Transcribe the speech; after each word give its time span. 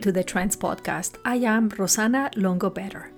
Welcome 0.00 0.14
to 0.14 0.18
the 0.18 0.24
Trends 0.24 0.56
Podcast. 0.56 1.16
I 1.26 1.36
am 1.36 1.68
Rosanna 1.68 2.30
Longo 2.34 2.70
Better. 2.70 3.12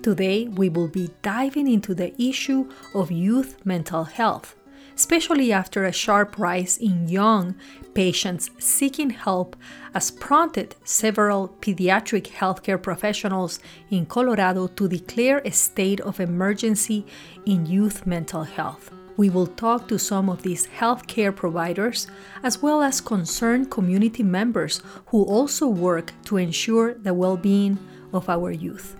Today, 0.00 0.46
we 0.46 0.68
will 0.68 0.86
be 0.86 1.10
diving 1.22 1.66
into 1.66 1.92
the 1.92 2.14
issue 2.22 2.70
of 2.94 3.10
youth 3.10 3.56
mental 3.66 4.04
health, 4.04 4.54
especially 4.94 5.50
after 5.50 5.84
a 5.84 5.90
sharp 5.90 6.38
rise 6.38 6.78
in 6.78 7.08
young 7.08 7.56
patients 7.94 8.50
seeking 8.60 9.10
help 9.10 9.56
has 9.92 10.12
prompted 10.12 10.76
several 10.84 11.48
pediatric 11.60 12.28
healthcare 12.28 12.80
professionals 12.80 13.58
in 13.90 14.06
Colorado 14.06 14.68
to 14.68 14.86
declare 14.86 15.38
a 15.38 15.50
state 15.50 16.00
of 16.02 16.20
emergency 16.20 17.04
in 17.44 17.66
youth 17.66 18.06
mental 18.06 18.44
health. 18.44 18.92
We 19.16 19.30
will 19.30 19.46
talk 19.46 19.86
to 19.88 19.98
some 19.98 20.28
of 20.28 20.42
these 20.42 20.66
healthcare 20.66 21.34
providers 21.34 22.08
as 22.42 22.60
well 22.60 22.82
as 22.82 23.00
concerned 23.00 23.70
community 23.70 24.22
members 24.22 24.82
who 25.06 25.22
also 25.22 25.68
work 25.68 26.12
to 26.24 26.36
ensure 26.36 26.94
the 26.94 27.14
well 27.14 27.36
being 27.36 27.78
of 28.12 28.28
our 28.28 28.50
youth. 28.50 28.96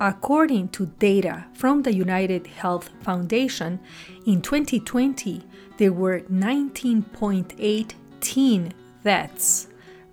According 0.00 0.68
to 0.68 0.86
data 1.00 1.46
from 1.54 1.82
the 1.82 1.92
United 1.92 2.46
Health 2.46 2.90
Foundation, 3.02 3.80
in 4.26 4.40
2020 4.40 5.42
there 5.78 5.92
were 5.92 6.20
19.8 6.20 7.92
teen 8.20 8.72
deaths 9.02 9.68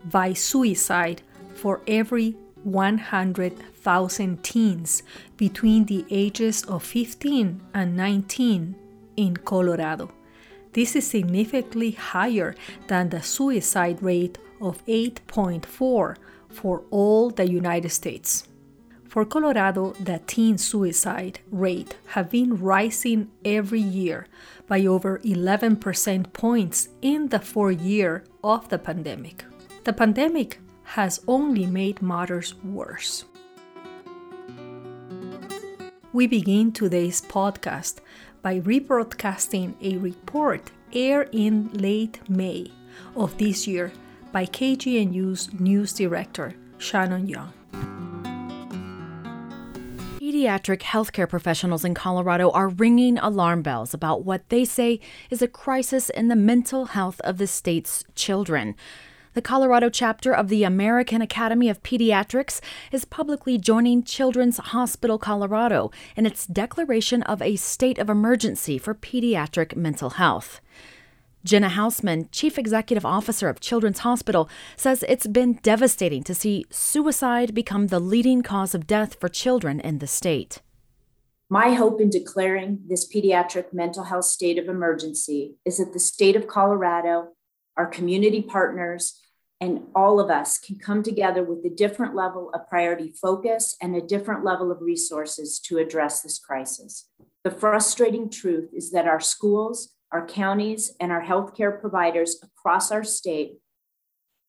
by 0.06 0.34
suicide 0.34 1.22
for 1.54 1.82
every 1.88 2.36
100,000 2.64 4.44
teens 4.44 5.04
between 5.38 5.86
the 5.86 6.04
ages 6.10 6.64
of 6.64 6.82
15 6.82 7.62
and 7.76 7.96
19 7.96 8.76
in 9.18 9.38
Colorado. 9.38 10.12
This 10.74 10.96
is 10.96 11.08
significantly 11.08 11.92
higher 11.92 12.56
than 12.88 13.10
the 13.10 13.22
suicide 13.22 14.04
rate 14.04 14.38
of 14.60 14.86
8.4 14.86 16.16
for 16.50 16.84
all 16.92 17.30
the 17.30 17.50
United 17.50 17.90
States. 17.90 18.48
For 19.08 19.24
Colorado, 19.24 19.94
the 19.94 20.20
teen 20.28 20.58
suicide 20.58 21.40
rate 21.50 21.96
have 22.08 22.30
been 22.30 22.58
rising 22.58 23.32
every 23.46 23.80
year 23.80 24.28
by 24.68 24.86
over 24.86 25.22
11 25.24 25.78
percent 25.78 26.34
points 26.34 26.90
in 27.02 27.30
the 27.30 27.40
fourth 27.40 27.80
year 27.80 28.26
of 28.44 28.68
the 28.68 28.78
pandemic. 28.78 29.46
The 29.86 29.94
pandemic 29.94 30.60
has 30.84 31.22
only 31.28 31.66
made 31.66 32.02
matters 32.02 32.56
worse. 32.64 33.24
We 36.12 36.28
begin 36.28 36.72
today's 36.72 37.22
podcast 37.22 38.00
by 38.46 38.60
rebroadcasting 38.60 39.74
a 39.82 39.98
report 39.98 40.70
aired 40.94 41.28
in 41.32 41.68
late 41.74 42.20
May 42.30 42.72
of 43.16 43.36
this 43.40 43.66
year 43.66 43.92
by 44.32 44.46
KGNU's 44.46 45.52
news 45.60 45.94
director, 45.94 46.54
Shannon 46.78 47.28
Young. 47.28 47.52
Pediatric 50.20 50.82
healthcare 50.82 51.28
professionals 51.28 51.84
in 51.84 51.96
Colorado 51.96 52.52
are 52.52 52.70
ringing 52.70 53.18
alarm 53.18 53.64
bells 53.64 53.96
about 53.96 54.26
what 54.26 54.48
they 54.50 54.64
say 54.64 55.00
is 55.32 55.42
a 55.42 55.48
crisis 55.48 56.12
in 56.12 56.28
the 56.28 56.36
mental 56.36 56.86
health 56.86 57.20
of 57.22 57.40
the 57.40 57.48
state's 57.48 58.04
children. 58.14 58.76
The 59.36 59.42
Colorado 59.42 59.90
chapter 59.90 60.34
of 60.34 60.48
the 60.48 60.64
American 60.64 61.22
Academy 61.22 61.68
of 61.68 61.84
Pediatrics 61.84 62.62
is 62.94 63.04
publicly 63.04 63.58
joining 63.58 64.02
Children's 64.02 64.60
Hospital 64.60 65.20
Colorado 65.20 65.92
in 66.16 66.26
its 66.26 66.48
declaration 66.48 67.22
of 67.24 67.42
a 67.42 67.58
state 67.58 67.98
of 67.98 68.10
emergency 68.10 68.78
for 68.78 68.96
pediatric 68.96 69.76
mental 69.76 70.12
health. 70.12 70.62
Jena 71.44 71.68
Hausmann, 71.68 72.32
Chief 72.32 72.58
Executive 72.58 73.06
Officer 73.06 73.50
of 73.50 73.60
Children's 73.60 74.00
Hospital, 74.00 74.50
says 74.78 75.04
it's 75.04 75.28
been 75.28 75.60
devastating 75.62 76.24
to 76.24 76.34
see 76.34 76.64
suicide 76.70 77.54
become 77.54 77.88
the 77.88 78.00
leading 78.00 78.42
cause 78.42 78.74
of 78.74 78.88
death 78.88 79.20
for 79.20 79.28
children 79.28 79.82
in 79.82 80.00
the 80.00 80.08
state. 80.08 80.62
My 81.50 81.74
hope 81.74 82.00
in 82.00 82.10
declaring 82.10 82.84
this 82.88 83.06
pediatric 83.06 83.74
mental 83.74 84.06
health 84.06 84.26
state 84.26 84.58
of 84.58 84.70
emergency 84.70 85.56
is 85.66 85.80
that 85.80 85.92
the 85.92 86.00
state 86.00 86.38
of 86.38 86.48
Colorado, 86.48 87.34
our 87.76 87.86
community 87.86 88.42
partners, 88.42 89.20
and 89.66 89.82
all 89.96 90.20
of 90.20 90.30
us 90.30 90.60
can 90.60 90.78
come 90.78 91.02
together 91.02 91.44
with 91.44 91.66
a 91.66 91.76
different 91.76 92.14
level 92.14 92.52
of 92.54 92.70
priority 92.70 93.12
focus 93.20 93.76
and 93.82 93.96
a 93.96 94.02
different 94.02 94.46
level 94.46 94.72
of 94.72 94.80
resources 94.80 95.60
to 95.60 95.80
address 95.80 96.22
this 96.22 96.38
crisis. 96.38 97.10
The 97.44 97.50
frustrating 97.50 98.30
truth 98.30 98.70
is 98.74 98.92
that 98.92 99.08
our 99.08 99.20
schools, 99.20 99.96
our 100.12 100.28
counties, 100.28 100.94
and 101.00 101.12
our 101.12 101.24
healthcare 101.24 101.82
providers 101.82 102.38
across 102.44 102.92
our 102.92 103.04
state 103.04 103.54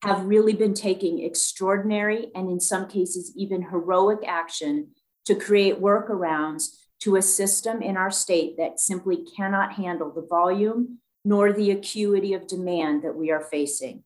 have 0.03 0.27
really 0.27 0.53
been 0.53 0.75
taking 0.75 1.23
extraordinary 1.23 2.27
and, 2.35 2.51
in 2.51 2.59
some 2.59 2.87
cases, 2.87 3.33
even 3.35 3.63
heroic 3.63 4.19
action 4.27 4.89
to 5.25 5.33
create 5.33 5.81
workarounds 5.81 6.75
to 6.99 7.15
a 7.15 7.23
system 7.23 7.81
in 7.81 7.97
our 7.97 8.11
state 8.11 8.55
that 8.57 8.79
simply 8.79 9.25
cannot 9.35 9.73
handle 9.73 10.11
the 10.11 10.27
volume 10.29 10.99
nor 11.25 11.51
the 11.51 11.71
acuity 11.71 12.35
of 12.35 12.45
demand 12.45 13.01
that 13.01 13.15
we 13.15 13.31
are 13.31 13.41
facing. 13.41 14.03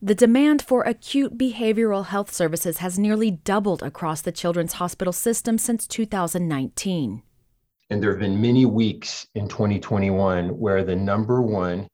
The 0.00 0.14
demand 0.14 0.62
for 0.62 0.82
acute 0.84 1.36
behavioral 1.36 2.06
health 2.06 2.32
services 2.32 2.78
has 2.78 3.00
nearly 3.00 3.32
doubled 3.32 3.82
across 3.82 4.22
the 4.22 4.30
Children's 4.30 4.74
Hospital 4.74 5.12
system 5.12 5.58
since 5.58 5.88
2019. 5.88 7.22
And 7.90 8.00
there 8.00 8.10
have 8.10 8.20
been 8.20 8.40
many 8.40 8.64
weeks 8.64 9.26
in 9.34 9.48
2021 9.48 10.50
where 10.56 10.84
the 10.84 10.94
number 10.94 11.42
one 11.42 11.88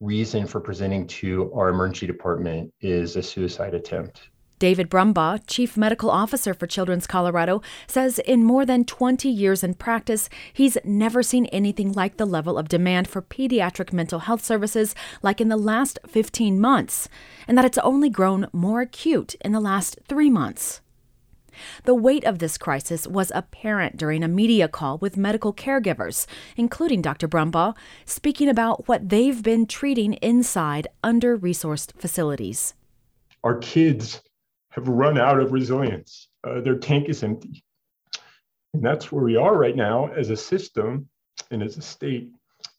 reason 0.00 0.48
for 0.48 0.60
presenting 0.60 1.06
to 1.06 1.52
our 1.54 1.68
emergency 1.68 2.08
department 2.08 2.72
is 2.80 3.14
a 3.14 3.22
suicide 3.22 3.74
attempt. 3.74 4.30
David 4.58 4.88
Brumbaugh, 4.88 5.40
Chief 5.46 5.76
Medical 5.76 6.10
Officer 6.10 6.54
for 6.54 6.66
Children's 6.66 7.06
Colorado, 7.06 7.60
says 7.86 8.18
in 8.20 8.44
more 8.44 8.64
than 8.64 8.84
20 8.84 9.28
years 9.28 9.64
in 9.64 9.74
practice, 9.74 10.28
he's 10.52 10.78
never 10.84 11.22
seen 11.22 11.46
anything 11.46 11.92
like 11.92 12.16
the 12.16 12.26
level 12.26 12.56
of 12.56 12.68
demand 12.68 13.08
for 13.08 13.20
pediatric 13.20 13.92
mental 13.92 14.20
health 14.20 14.44
services 14.44 14.94
like 15.22 15.40
in 15.40 15.48
the 15.48 15.56
last 15.56 15.98
15 16.06 16.60
months, 16.60 17.08
and 17.48 17.58
that 17.58 17.64
it's 17.64 17.78
only 17.78 18.08
grown 18.08 18.46
more 18.52 18.80
acute 18.80 19.34
in 19.44 19.52
the 19.52 19.60
last 19.60 19.98
three 20.08 20.30
months. 20.30 20.80
The 21.84 21.94
weight 21.94 22.24
of 22.24 22.38
this 22.38 22.58
crisis 22.58 23.06
was 23.06 23.32
apparent 23.34 23.96
during 23.96 24.22
a 24.22 24.28
media 24.28 24.68
call 24.68 24.98
with 24.98 25.16
medical 25.16 25.52
caregivers, 25.52 26.26
including 26.56 27.02
Dr. 27.02 27.28
Brumbaugh, 27.28 27.76
speaking 28.04 28.48
about 28.48 28.88
what 28.88 29.08
they've 29.08 29.42
been 29.42 29.66
treating 29.66 30.14
inside 30.14 30.88
under 31.02 31.38
resourced 31.38 31.92
facilities. 32.00 32.74
Our 33.42 33.58
kids 33.58 34.22
have 34.74 34.88
run 34.88 35.18
out 35.18 35.38
of 35.38 35.52
resilience. 35.52 36.28
Uh, 36.42 36.60
their 36.60 36.76
tank 36.76 37.08
is 37.08 37.22
empty. 37.22 37.64
And 38.72 38.84
that's 38.84 39.12
where 39.12 39.22
we 39.22 39.36
are 39.36 39.56
right 39.56 39.76
now 39.76 40.08
as 40.08 40.30
a 40.30 40.36
system 40.36 41.08
and 41.52 41.62
as 41.62 41.76
a 41.76 41.82
state. 41.82 42.30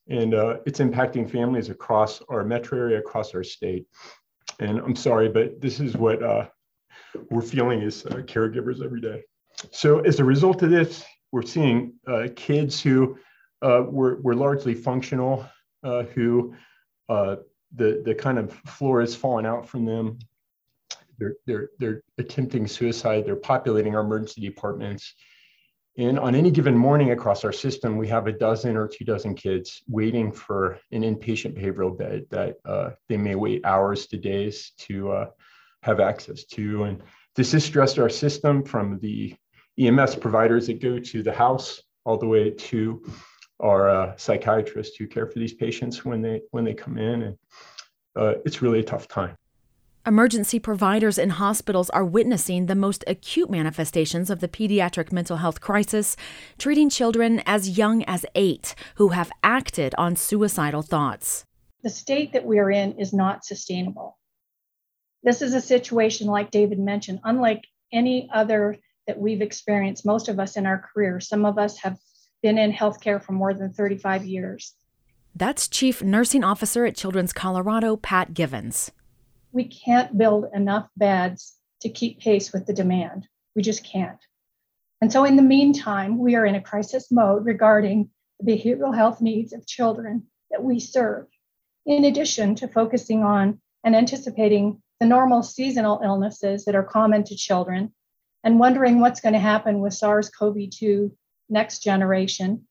And 0.09 0.33
uh, 0.33 0.57
it's 0.65 0.79
impacting 0.79 1.29
families 1.29 1.69
across 1.69 2.21
our 2.27 2.43
metro 2.43 2.77
area, 2.77 2.99
across 2.99 3.33
our 3.33 3.45
state. 3.45 3.87
And 4.59 4.77
I'm 4.79 4.95
sorry, 4.95 5.29
but 5.29 5.61
this 5.61 5.79
is 5.79 5.95
what 5.95 6.21
uh, 6.21 6.47
we're 7.29 7.41
feeling 7.41 7.81
as 7.81 8.05
uh, 8.05 8.15
caregivers 8.25 8.83
every 8.83 8.99
day. 8.99 9.23
So, 9.71 9.99
as 9.99 10.19
a 10.19 10.23
result 10.23 10.63
of 10.63 10.69
this, 10.69 11.03
we're 11.31 11.43
seeing 11.43 11.93
uh, 12.05 12.27
kids 12.35 12.81
who 12.81 13.17
uh, 13.61 13.83
were, 13.87 14.17
were 14.21 14.35
largely 14.35 14.73
functional, 14.73 15.45
who 16.13 16.53
the, 17.07 18.01
the 18.05 18.15
kind 18.15 18.37
of 18.37 18.53
floor 18.53 19.01
is 19.01 19.15
falling 19.15 19.45
out 19.45 19.67
from 19.67 19.85
them 19.85 20.19
they're, 21.17 21.35
they're, 21.45 21.69
they're 21.79 22.01
attempting 22.17 22.67
suicide. 22.67 23.25
They're 23.25 23.35
populating 23.35 23.95
our 23.95 24.01
emergency 24.01 24.41
departments. 24.41 25.13
And 25.97 26.19
on 26.19 26.35
any 26.35 26.51
given 26.51 26.77
morning 26.77 27.11
across 27.11 27.45
our 27.45 27.53
system, 27.53 27.95
we 27.95 28.07
have 28.09 28.27
a 28.27 28.33
dozen 28.33 28.75
or 28.75 28.87
two 28.87 29.05
dozen 29.05 29.33
kids 29.33 29.81
waiting 29.87 30.31
for 30.31 30.77
an 30.91 31.03
inpatient 31.03 31.57
behavioral 31.57 31.97
bed 31.97 32.25
that 32.31 32.57
uh, 32.65 32.89
they 33.07 33.15
may 33.15 33.35
wait 33.35 33.65
hours 33.65 34.07
to 34.07 34.17
days 34.17 34.73
to 34.79 35.11
uh, 35.11 35.29
have 35.83 36.01
access 36.01 36.43
to. 36.45 36.83
And 36.83 37.01
this 37.35 37.53
has 37.53 37.63
stressed 37.63 37.97
our 37.97 38.09
system 38.09 38.63
from 38.63 38.99
the 38.99 39.35
EMS 39.79 40.15
providers 40.15 40.67
that 40.67 40.81
go 40.81 40.99
to 40.99 41.23
the 41.23 41.33
house 41.33 41.81
all 42.03 42.17
the 42.17 42.27
way 42.27 42.49
to 42.49 43.01
our 43.61 43.89
uh, 43.89 44.17
psychiatrists 44.17 44.97
who 44.97 45.07
care 45.07 45.27
for 45.27 45.39
these 45.39 45.53
patients 45.53 46.03
when 46.03 46.21
they 46.21 46.41
when 46.51 46.65
they 46.65 46.73
come 46.73 46.97
in. 46.97 47.21
And 47.23 47.37
uh, 48.17 48.33
it's 48.45 48.61
really 48.61 48.79
a 48.79 48.83
tough 48.83 49.07
time. 49.07 49.37
Emergency 50.07 50.59
providers 50.59 51.17
in 51.17 51.31
hospitals 51.31 51.89
are 51.89 52.05
witnessing 52.05 52.67
the 52.67 52.75
most 52.75 53.03
acute 53.07 53.49
manifestations 53.49 54.29
of 54.29 54.39
the 54.39 54.47
pediatric 54.47 55.11
mental 55.11 55.37
health 55.37 55.59
crisis, 55.59 56.15
treating 56.59 56.91
children 56.91 57.41
as 57.47 57.75
young 57.75 58.03
as 58.03 58.23
eight 58.35 58.75
who 58.95 59.09
have 59.09 59.31
acted 59.41 59.95
on 59.97 60.15
suicidal 60.15 60.83
thoughts. 60.83 61.43
The 61.81 61.89
state 61.89 62.33
that 62.33 62.45
we 62.45 62.59
are 62.59 62.69
in 62.69 62.99
is 62.99 63.13
not 63.13 63.45
sustainable. 63.45 64.19
This 65.23 65.41
is 65.41 65.55
a 65.55 65.61
situation, 65.61 66.27
like 66.27 66.51
David 66.51 66.77
mentioned, 66.77 67.21
unlike 67.23 67.63
any 67.91 68.29
other 68.31 68.77
that 69.07 69.17
we've 69.17 69.41
experienced, 69.41 70.05
most 70.05 70.29
of 70.29 70.39
us 70.39 70.55
in 70.55 70.67
our 70.67 70.77
career. 70.93 71.19
Some 71.19 71.45
of 71.45 71.57
us 71.57 71.79
have 71.79 71.97
been 72.43 72.59
in 72.59 72.71
healthcare 72.71 73.23
for 73.23 73.31
more 73.31 73.55
than 73.55 73.73
35 73.73 74.23
years. 74.23 74.75
That's 75.35 75.67
Chief 75.67 76.03
Nursing 76.03 76.43
Officer 76.43 76.85
at 76.85 76.95
Children's 76.95 77.33
Colorado, 77.33 77.97
Pat 77.97 78.35
Givens 78.35 78.91
we 79.55 79.63
can't 79.63 80.17
build 80.17 80.47
enough 80.53 80.89
beds 80.97 81.55
to 81.81 81.89
keep 81.89 82.19
pace 82.19 82.51
with 82.51 82.65
the 82.65 82.73
demand. 82.73 83.25
We 83.55 83.61
just 83.61 83.85
can't. 83.85 84.19
And 85.01 85.11
so, 85.11 85.23
in 85.23 85.37
the 85.37 85.41
meantime, 85.41 86.17
we 86.17 86.35
are 86.35 86.45
in 86.45 86.55
a 86.55 86.61
crisis 86.61 87.09
mode 87.09 87.45
regarding 87.45 88.09
the 88.39 88.51
behavioral 88.51 88.93
health 88.93 89.21
needs 89.21 89.53
of 89.53 89.65
children 89.65 90.27
that 90.51 90.61
we 90.61 90.79
serve, 90.79 91.27
in 91.85 92.03
addition 92.03 92.55
to 92.55 92.67
focusing 92.67 93.23
on 93.23 93.61
and 93.83 93.95
anticipating 93.95 94.81
the 94.99 95.05
normal 95.05 95.41
seasonal 95.41 96.01
illnesses 96.03 96.65
that 96.65 96.75
are 96.75 96.83
common 96.83 97.23
to 97.23 97.35
children 97.35 97.93
and 98.43 98.59
wondering 98.59 98.99
what's 98.99 99.21
going 99.21 99.33
to 99.33 99.39
happen 99.39 99.79
with 99.79 99.93
SARS 99.93 100.29
CoV 100.29 100.69
2 100.69 101.15
next 101.49 101.79
generation 101.79 102.67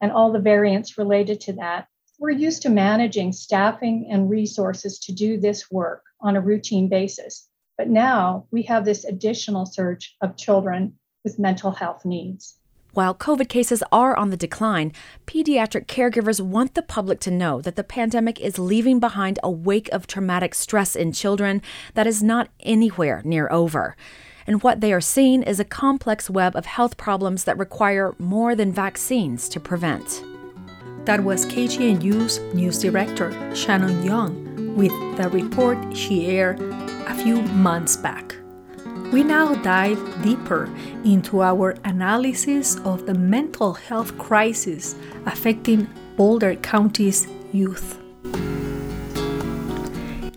and 0.00 0.12
all 0.12 0.30
the 0.30 0.38
variants 0.38 0.96
related 0.96 1.40
to 1.40 1.54
that. 1.54 1.88
We're 2.20 2.30
used 2.30 2.62
to 2.62 2.68
managing 2.68 3.32
staffing 3.32 4.08
and 4.10 4.28
resources 4.28 4.98
to 5.00 5.12
do 5.12 5.38
this 5.38 5.70
work 5.70 6.02
on 6.20 6.34
a 6.34 6.40
routine 6.40 6.88
basis. 6.88 7.48
But 7.76 7.88
now 7.88 8.46
we 8.50 8.62
have 8.62 8.84
this 8.84 9.04
additional 9.04 9.66
surge 9.66 10.16
of 10.20 10.36
children 10.36 10.94
with 11.22 11.38
mental 11.38 11.70
health 11.70 12.04
needs. 12.04 12.56
While 12.92 13.14
COVID 13.14 13.48
cases 13.48 13.84
are 13.92 14.16
on 14.16 14.30
the 14.30 14.36
decline, 14.36 14.92
pediatric 15.26 15.86
caregivers 15.86 16.40
want 16.40 16.74
the 16.74 16.82
public 16.82 17.20
to 17.20 17.30
know 17.30 17.60
that 17.60 17.76
the 17.76 17.84
pandemic 17.84 18.40
is 18.40 18.58
leaving 18.58 18.98
behind 18.98 19.38
a 19.44 19.50
wake 19.50 19.88
of 19.92 20.08
traumatic 20.08 20.56
stress 20.56 20.96
in 20.96 21.12
children 21.12 21.62
that 21.94 22.08
is 22.08 22.20
not 22.20 22.48
anywhere 22.60 23.22
near 23.24 23.48
over. 23.52 23.94
And 24.44 24.60
what 24.64 24.80
they 24.80 24.92
are 24.92 25.00
seeing 25.00 25.44
is 25.44 25.60
a 25.60 25.64
complex 25.64 26.28
web 26.28 26.56
of 26.56 26.66
health 26.66 26.96
problems 26.96 27.44
that 27.44 27.58
require 27.58 28.16
more 28.18 28.56
than 28.56 28.72
vaccines 28.72 29.48
to 29.50 29.60
prevent. 29.60 30.24
That 31.08 31.24
was 31.24 31.46
KGNU's 31.46 32.38
news 32.52 32.80
director, 32.80 33.32
Shannon 33.56 34.02
Young, 34.04 34.76
with 34.76 34.92
the 35.16 35.30
report 35.30 35.96
she 35.96 36.26
aired 36.26 36.60
a 36.60 37.14
few 37.14 37.40
months 37.40 37.96
back. 37.96 38.36
We 39.10 39.24
now 39.24 39.54
dive 39.54 39.98
deeper 40.22 40.68
into 41.06 41.40
our 41.40 41.70
analysis 41.84 42.76
of 42.80 43.06
the 43.06 43.14
mental 43.14 43.72
health 43.72 44.18
crisis 44.18 44.96
affecting 45.24 45.88
Boulder 46.18 46.56
County's 46.56 47.26
youth. 47.54 47.98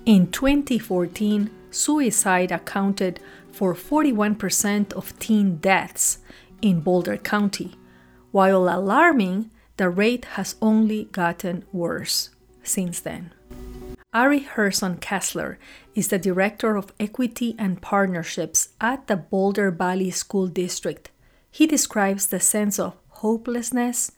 In 0.05 0.31
2014, 0.31 1.51
suicide 1.69 2.53
accounted 2.53 3.19
for 3.51 3.75
41% 3.75 4.93
of 4.93 5.19
teen 5.19 5.57
deaths 5.57 6.19
in 6.61 6.79
Boulder 6.79 7.17
County. 7.17 7.73
While 8.31 8.69
alarming, 8.69 9.51
the 9.81 9.89
rate 9.89 10.25
has 10.37 10.53
only 10.61 11.05
gotten 11.05 11.65
worse 11.73 12.29
since 12.61 12.99
then. 12.99 13.33
Ari 14.13 14.41
Herson 14.41 15.01
Kessler 15.01 15.57
is 15.95 16.09
the 16.09 16.19
Director 16.19 16.75
of 16.75 16.93
Equity 16.99 17.55
and 17.57 17.81
Partnerships 17.81 18.69
at 18.79 19.07
the 19.07 19.17
Boulder 19.17 19.71
Valley 19.71 20.11
School 20.11 20.45
District. 20.45 21.09
He 21.49 21.65
describes 21.65 22.27
the 22.27 22.39
sense 22.39 22.77
of 22.77 22.95
hopelessness 23.25 24.11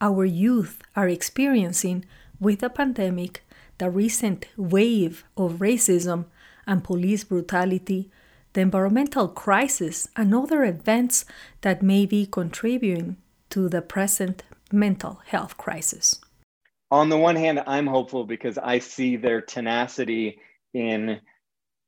our 0.00 0.24
youth 0.24 0.80
are 0.94 1.08
experiencing 1.08 2.04
with 2.38 2.60
the 2.60 2.70
pandemic, 2.70 3.42
the 3.78 3.90
recent 3.90 4.46
wave 4.56 5.24
of 5.36 5.54
racism 5.54 6.26
and 6.64 6.84
police 6.84 7.24
brutality, 7.24 8.08
the 8.52 8.60
environmental 8.60 9.26
crisis, 9.26 10.06
and 10.14 10.32
other 10.32 10.62
events 10.62 11.24
that 11.62 11.82
may 11.82 12.06
be 12.06 12.24
contributing 12.24 13.16
to 13.50 13.68
the 13.68 13.82
present 13.82 14.44
mental 14.72 15.20
health 15.26 15.56
crisis. 15.56 16.20
On 16.90 17.08
the 17.08 17.18
one 17.18 17.36
hand, 17.36 17.62
I'm 17.66 17.86
hopeful 17.86 18.24
because 18.24 18.56
I 18.58 18.78
see 18.78 19.16
their 19.16 19.40
tenacity 19.40 20.38
in 20.72 21.20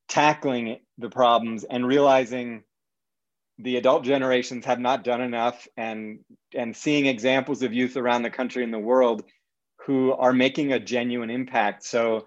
tackling 0.09 0.81
the 0.99 1.09
problems 1.09 1.65
and 1.65 1.87
realizing 1.87 2.65
the 3.59 3.77
adult 3.77 4.05
generations 4.05 4.65
have 4.65 4.81
not 4.81 5.05
done 5.05 5.21
enough 5.21 5.69
and 5.77 6.21
and 6.55 6.77
seeing 6.77 7.06
examples 7.06 7.62
of 7.62 7.73
youth 7.73 7.97
around 7.97 8.23
the 8.23 8.31
country 8.31 8.65
and 8.65 8.73
the 8.73 8.79
world 8.79 9.23
who 9.87 10.12
are 10.12 10.32
making 10.32 10.73
a 10.73 10.81
genuine 10.81 11.31
impact. 11.31 11.85
So 11.85 12.27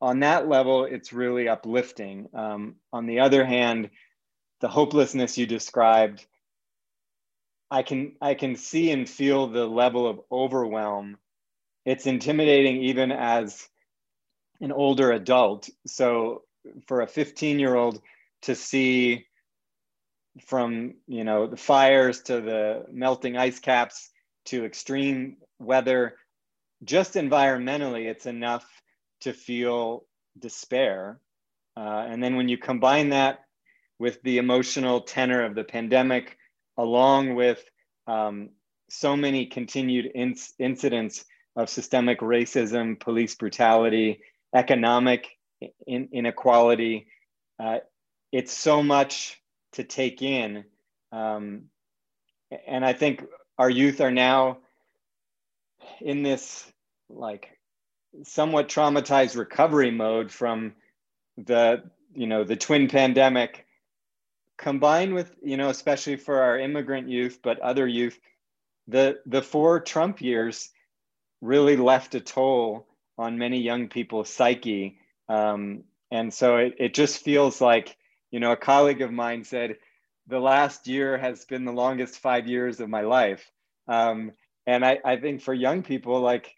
on 0.00 0.20
that 0.20 0.48
level 0.48 0.84
it's 0.84 1.12
really 1.12 1.48
uplifting. 1.48 2.28
Um, 2.34 2.76
on 2.92 3.06
the 3.06 3.20
other 3.20 3.44
hand 3.44 3.90
the 4.60 4.68
hopelessness 4.68 5.36
you 5.36 5.46
described 5.46 6.26
i 7.72 7.82
can 7.82 8.12
i 8.20 8.34
can 8.34 8.54
see 8.54 8.92
and 8.92 9.08
feel 9.08 9.48
the 9.48 9.66
level 9.66 10.06
of 10.06 10.20
overwhelm 10.30 11.16
it's 11.84 12.06
intimidating 12.06 12.82
even 12.82 13.10
as 13.10 13.68
an 14.60 14.72
older 14.72 15.10
adult. 15.12 15.68
So 15.86 16.42
for 16.86 17.00
a 17.00 17.06
15 17.06 17.58
year 17.58 17.74
old 17.74 18.00
to 18.42 18.54
see 18.54 19.26
from 20.46 20.94
you 21.06 21.24
know 21.24 21.46
the 21.46 21.56
fires 21.56 22.22
to 22.22 22.40
the 22.40 22.86
melting 22.90 23.36
ice 23.36 23.58
caps 23.58 24.10
to 24.46 24.64
extreme 24.64 25.36
weather 25.58 26.14
just 26.84 27.14
environmentally 27.14 28.06
it's 28.06 28.24
enough 28.24 28.64
to 29.20 29.34
feel 29.34 30.06
despair 30.38 31.20
uh, 31.76 32.06
and 32.08 32.22
then 32.22 32.36
when 32.36 32.48
you 32.48 32.56
combine 32.56 33.10
that 33.10 33.40
with 33.98 34.22
the 34.22 34.38
emotional 34.38 35.02
tenor 35.02 35.44
of 35.44 35.54
the 35.54 35.64
pandemic 35.64 36.38
along 36.76 37.34
with 37.34 37.62
um, 38.06 38.50
so 38.90 39.16
many 39.16 39.46
continued 39.46 40.10
inc- 40.14 40.52
incidents 40.58 41.24
of 41.56 41.68
systemic 41.68 42.20
racism, 42.20 42.98
police 42.98 43.34
brutality, 43.34 44.20
economic 44.54 45.28
in, 45.86 46.08
inequality. 46.12 47.06
Uh, 47.58 47.78
it's 48.32 48.52
so 48.52 48.82
much 48.82 49.40
to 49.72 49.84
take 49.84 50.22
in. 50.22 50.64
Um, 51.10 51.64
and 52.66 52.84
I 52.84 52.92
think 52.92 53.24
our 53.58 53.70
youth 53.70 54.00
are 54.00 54.10
now 54.10 54.58
in 56.00 56.22
this 56.22 56.66
like 57.08 57.58
somewhat 58.24 58.68
traumatized 58.68 59.36
recovery 59.36 59.90
mode 59.90 60.30
from 60.30 60.74
the 61.36 61.82
you 62.14 62.26
know 62.26 62.44
the 62.44 62.56
twin 62.56 62.88
pandemic 62.88 63.61
combined 64.62 65.12
with 65.12 65.34
you 65.42 65.56
know 65.58 65.68
especially 65.68 66.16
for 66.16 66.40
our 66.40 66.58
immigrant 66.58 67.08
youth 67.08 67.40
but 67.42 67.58
other 67.60 67.86
youth 67.86 68.18
the 68.88 69.18
the 69.26 69.42
four 69.42 69.80
trump 69.80 70.22
years 70.22 70.70
really 71.42 71.76
left 71.76 72.14
a 72.14 72.20
toll 72.20 72.86
on 73.18 73.36
many 73.36 73.60
young 73.60 73.88
people's 73.88 74.30
psyche. 74.30 74.98
Um, 75.28 75.84
and 76.10 76.32
so 76.32 76.56
it, 76.56 76.74
it 76.78 76.94
just 76.94 77.22
feels 77.22 77.60
like, 77.60 77.96
you 78.30 78.40
know, 78.40 78.52
a 78.52 78.56
colleague 78.56 79.02
of 79.02 79.12
mine 79.12 79.44
said, 79.44 79.76
the 80.28 80.38
last 80.38 80.86
year 80.86 81.18
has 81.18 81.44
been 81.44 81.64
the 81.64 81.72
longest 81.72 82.18
five 82.18 82.46
years 82.46 82.80
of 82.80 82.88
my 82.88 83.02
life. 83.02 83.50
Um, 83.88 84.32
and 84.66 84.84
I, 84.84 84.98
I 85.04 85.16
think 85.16 85.42
for 85.42 85.52
young 85.52 85.82
people, 85.82 86.20
like 86.20 86.54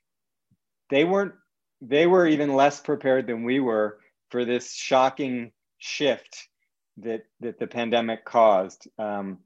they 0.90 1.04
weren't, 1.04 1.32
they 1.80 2.06
were 2.06 2.26
even 2.26 2.54
less 2.54 2.80
prepared 2.80 3.26
than 3.26 3.42
we 3.42 3.60
were 3.60 3.98
for 4.30 4.44
this 4.44 4.74
shocking 4.74 5.52
shift 5.78 6.48
that, 6.98 7.24
that 7.40 7.58
the 7.58 7.66
pandemic 7.66 8.24
caused. 8.24 8.88
Um, 8.98 9.38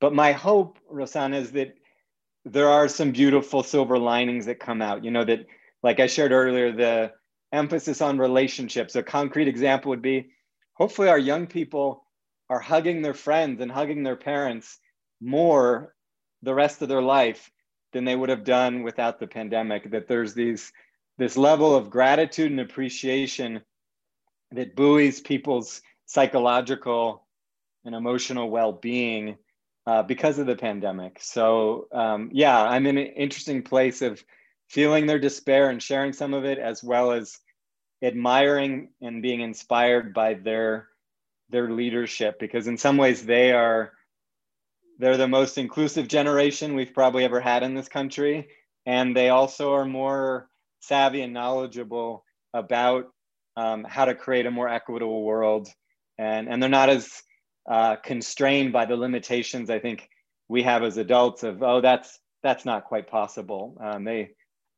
but 0.00 0.14
my 0.14 0.32
hope, 0.32 0.78
Rosanna, 0.88 1.38
is 1.38 1.52
that 1.52 1.74
there 2.44 2.68
are 2.68 2.88
some 2.88 3.12
beautiful 3.12 3.62
silver 3.62 3.98
linings 3.98 4.46
that 4.46 4.60
come 4.60 4.82
out. 4.82 5.04
You 5.04 5.10
know, 5.10 5.24
that, 5.24 5.46
like 5.82 6.00
I 6.00 6.06
shared 6.06 6.32
earlier, 6.32 6.72
the 6.72 7.12
emphasis 7.52 8.00
on 8.00 8.18
relationships. 8.18 8.96
A 8.96 9.02
concrete 9.02 9.48
example 9.48 9.90
would 9.90 10.02
be 10.02 10.30
hopefully 10.74 11.08
our 11.08 11.18
young 11.18 11.46
people 11.46 12.04
are 12.48 12.60
hugging 12.60 13.02
their 13.02 13.14
friends 13.14 13.60
and 13.60 13.70
hugging 13.70 14.02
their 14.02 14.16
parents 14.16 14.78
more 15.20 15.94
the 16.42 16.54
rest 16.54 16.82
of 16.82 16.88
their 16.88 17.02
life 17.02 17.50
than 17.92 18.04
they 18.04 18.14
would 18.14 18.28
have 18.28 18.44
done 18.44 18.82
without 18.82 19.18
the 19.18 19.26
pandemic. 19.26 19.90
That 19.90 20.06
there's 20.06 20.34
these 20.34 20.72
this 21.18 21.36
level 21.36 21.74
of 21.74 21.90
gratitude 21.90 22.50
and 22.50 22.60
appreciation 22.60 23.62
that 24.52 24.76
buoys 24.76 25.20
people's 25.20 25.80
psychological 26.06 27.26
and 27.84 27.94
emotional 27.94 28.50
well-being 28.50 29.36
uh, 29.86 30.02
because 30.02 30.38
of 30.38 30.46
the 30.46 30.56
pandemic. 30.56 31.18
So 31.20 31.86
um, 31.92 32.30
yeah, 32.32 32.60
I'm 32.62 32.86
in 32.86 32.98
an 32.98 33.06
interesting 33.06 33.62
place 33.62 34.02
of 34.02 34.22
feeling 34.68 35.06
their 35.06 35.18
despair 35.18 35.70
and 35.70 35.82
sharing 35.82 36.12
some 36.12 36.34
of 36.34 36.44
it, 36.44 36.58
as 36.58 36.82
well 36.82 37.12
as 37.12 37.38
admiring 38.02 38.90
and 39.00 39.22
being 39.22 39.40
inspired 39.40 40.12
by 40.12 40.34
their 40.34 40.88
their 41.50 41.70
leadership. 41.70 42.38
Because 42.40 42.66
in 42.66 42.76
some 42.76 42.96
ways, 42.96 43.24
they 43.24 43.52
are 43.52 43.92
they're 44.98 45.16
the 45.16 45.28
most 45.28 45.58
inclusive 45.58 46.08
generation 46.08 46.74
we've 46.74 46.94
probably 46.94 47.24
ever 47.24 47.40
had 47.40 47.62
in 47.62 47.74
this 47.74 47.88
country, 47.88 48.48
and 48.86 49.14
they 49.14 49.28
also 49.28 49.74
are 49.74 49.84
more 49.84 50.48
savvy 50.80 51.22
and 51.22 51.32
knowledgeable 51.32 52.24
about 52.52 53.06
um, 53.56 53.84
how 53.84 54.04
to 54.04 54.14
create 54.14 54.46
a 54.46 54.50
more 54.50 54.68
equitable 54.68 55.22
world. 55.22 55.68
And, 56.18 56.48
and 56.48 56.62
they're 56.62 56.70
not 56.70 56.88
as 56.88 57.22
uh, 57.68 57.96
constrained 57.96 58.72
by 58.72 58.86
the 58.86 58.96
limitations 58.96 59.70
I 59.70 59.78
think 59.78 60.08
we 60.48 60.62
have 60.62 60.82
as 60.82 60.96
adults 60.96 61.42
of 61.42 61.62
oh 61.62 61.80
that's 61.80 62.20
that's 62.42 62.64
not 62.64 62.84
quite 62.84 63.08
possible. 63.08 63.76
Um, 63.80 64.04
they 64.04 64.30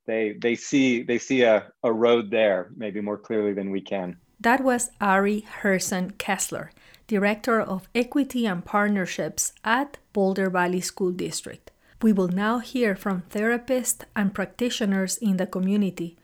they 0.07 0.37
they 0.41 0.55
see 0.55 1.03
they 1.03 1.19
see 1.19 1.43
a, 1.43 1.71
a 1.83 1.93
road 1.93 2.31
there 2.31 2.71
maybe 2.77 3.01
more 3.01 3.19
clearly 3.19 3.53
than 3.53 3.71
we 3.71 3.81
can. 3.81 4.17
That 4.41 4.63
was 4.63 4.91
Ari 5.01 5.45
Herson 5.63 6.17
Kessler, 6.17 6.71
Director 7.07 7.61
of 7.61 7.89
Equity 7.95 8.47
and 8.47 8.65
Partnerships 8.65 9.53
at 9.65 9.99
Boulder 10.13 10.49
Valley 10.49 10.81
School 10.81 11.11
District. 11.11 11.71
We 12.01 12.13
will 12.13 12.29
now 12.29 12.61
hear 12.61 12.95
from 12.95 13.25
therapists 13.31 14.05
and 14.15 14.33
practitioners 14.33 15.19
in 15.19 15.37
the 15.37 15.47
community. 15.47 16.17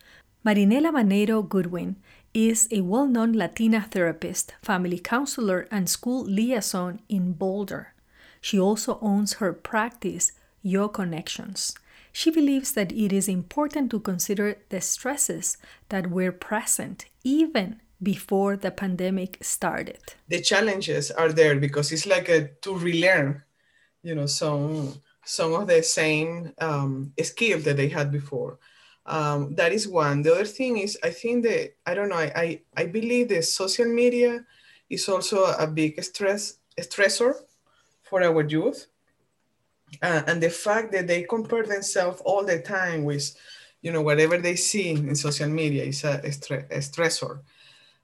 Marinela 0.46 0.92
Maneiro 0.92 1.46
Goodwin 1.46 1.96
is 2.34 2.68
a 2.70 2.80
well 2.80 3.06
known 3.06 3.32
Latina 3.32 3.86
therapist, 3.90 4.54
family 4.60 4.98
counselor, 4.98 5.68
and 5.70 5.88
school 5.88 6.24
liaison 6.24 7.00
in 7.08 7.32
Boulder. 7.32 7.94
She 8.40 8.58
also 8.58 8.98
owns 9.00 9.34
her 9.34 9.52
practice, 9.52 10.32
Your 10.60 10.88
Connections. 10.88 11.74
She 12.12 12.30
believes 12.30 12.72
that 12.72 12.92
it 12.92 13.12
is 13.12 13.28
important 13.28 13.90
to 13.90 14.00
consider 14.00 14.58
the 14.68 14.80
stresses 14.80 15.56
that 15.88 16.10
were 16.10 16.32
present 16.32 17.06
even 17.22 17.80
before 18.02 18.56
the 18.56 18.70
pandemic 18.70 19.38
started. 19.40 19.98
The 20.28 20.40
challenges 20.40 21.10
are 21.10 21.32
there 21.32 21.56
because 21.56 21.90
it's 21.90 22.06
like 22.06 22.28
a, 22.28 22.48
to 22.62 22.76
relearn, 22.76 23.42
you 24.02 24.14
know, 24.14 24.26
some 24.26 24.94
some 25.24 25.54
of 25.54 25.66
the 25.66 25.82
same 25.82 26.52
um, 26.60 27.12
skills 27.22 27.64
that 27.64 27.78
they 27.78 27.88
had 27.88 28.12
before. 28.12 28.58
Um, 29.06 29.54
that 29.56 29.72
is 29.72 29.86
one. 29.86 30.22
The 30.22 30.32
other 30.32 30.44
thing 30.46 30.78
is, 30.78 30.98
I 31.02 31.10
think 31.10 31.44
that 31.44 31.74
I 31.86 31.94
don't 31.94 32.08
know. 32.08 32.16
I, 32.16 32.32
I 32.36 32.60
I 32.76 32.86
believe 32.86 33.28
the 33.28 33.42
social 33.42 33.86
media 33.86 34.44
is 34.88 35.08
also 35.08 35.44
a 35.44 35.66
big 35.66 36.02
stress 36.02 36.58
stressor 36.80 37.34
for 38.02 38.22
our 38.22 38.42
youth 38.42 38.86
uh, 40.02 40.22
and 40.26 40.42
the 40.42 40.50
fact 40.50 40.92
that 40.92 41.06
they 41.06 41.22
compare 41.22 41.64
themselves 41.64 42.20
all 42.24 42.44
the 42.44 42.58
time 42.60 43.04
with 43.04 43.34
you 43.82 43.92
know 43.92 44.02
whatever 44.02 44.38
they 44.38 44.56
see 44.56 44.90
in 44.90 45.14
social 45.14 45.48
media 45.48 45.84
is 45.84 46.04
a, 46.04 46.18
stre- 46.24 46.70
a 46.70 46.78
stressor 46.78 47.40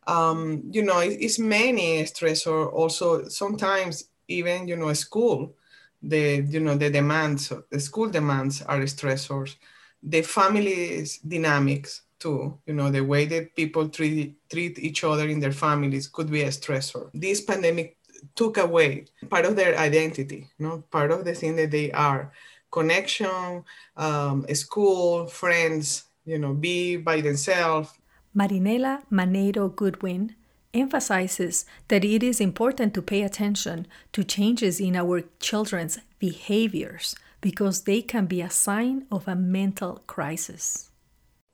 um, 0.07 0.63
you 0.71 0.83
know 0.83 1.01
it, 1.01 1.19
it's 1.21 1.39
many 1.39 2.03
stressor 2.05 2.73
also 2.73 3.29
sometimes 3.29 4.07
even 4.29 4.69
you 4.69 4.77
know 4.77 4.93
school 4.95 5.55
the 6.03 6.45
you 6.49 6.61
know 6.61 6.77
the 6.77 6.91
demands 6.91 7.53
the 7.71 7.81
school 7.81 8.09
demands 8.09 8.63
are 8.63 8.81
stressors 8.83 9.57
the 10.03 10.23
family's 10.23 11.19
dynamics 11.19 12.03
too 12.19 12.59
you 12.67 12.75
know 12.75 12.91
the 12.91 13.01
way 13.01 13.25
that 13.25 13.55
people 13.57 13.89
treat 13.89 14.37
treat 14.51 14.79
each 14.79 15.05
other 15.05 15.27
in 15.29 15.41
their 15.41 15.53
families 15.53 16.07
could 16.09 16.31
be 16.31 16.43
a 16.43 16.49
stressor 16.49 17.11
this 17.15 17.41
pandemic 17.41 17.97
took 18.35 18.59
away 18.59 19.07
part 19.29 19.45
of 19.45 19.57
their 19.57 19.77
identity, 19.77 20.49
you 20.59 20.67
know, 20.67 20.85
part 20.91 21.11
of 21.11 21.25
the 21.25 21.35
thing 21.35 21.57
that 21.57 21.71
they 21.71 21.91
are. 21.93 22.33
Connection, 22.71 23.65
um, 23.97 24.47
school, 24.55 25.27
friends, 25.27 26.05
you 26.25 26.39
know, 26.39 26.55
be 26.55 26.97
by 26.97 27.21
themselves. 27.21 27.91
Marinela 28.37 29.03
manero 29.11 29.75
Goodwin 29.75 30.37
emphasizes 30.73 31.67
that 31.89 32.05
it 32.05 32.23
is 32.23 32.41
important 32.41 32.95
to 32.95 33.03
pay 33.03 33.23
attention 33.23 33.89
to 34.13 34.23
changes 34.23 34.79
in 34.79 34.95
our 34.95 35.23
children's 35.41 35.99
behaviors 36.21 37.17
because 37.41 37.83
they 37.83 38.03
can 38.03 38.27
be 38.27 38.41
a 38.41 38.51
sign 38.51 39.07
of 39.11 39.27
a 39.29 39.35
mental 39.35 40.03
crisis. 40.07 40.91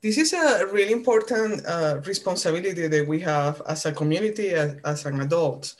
This 0.01 0.17
is 0.17 0.33
a 0.33 0.67
really 0.67 0.93
important 0.93 1.65
uh, 1.65 2.01
responsibility 2.05 2.87
that 2.87 3.07
we 3.07 3.19
have 3.21 3.61
as 3.67 3.85
a 3.85 3.91
community, 3.91 4.49
as, 4.49 4.75
as 4.85 5.05
an 5.05 5.21
adult 5.21 5.75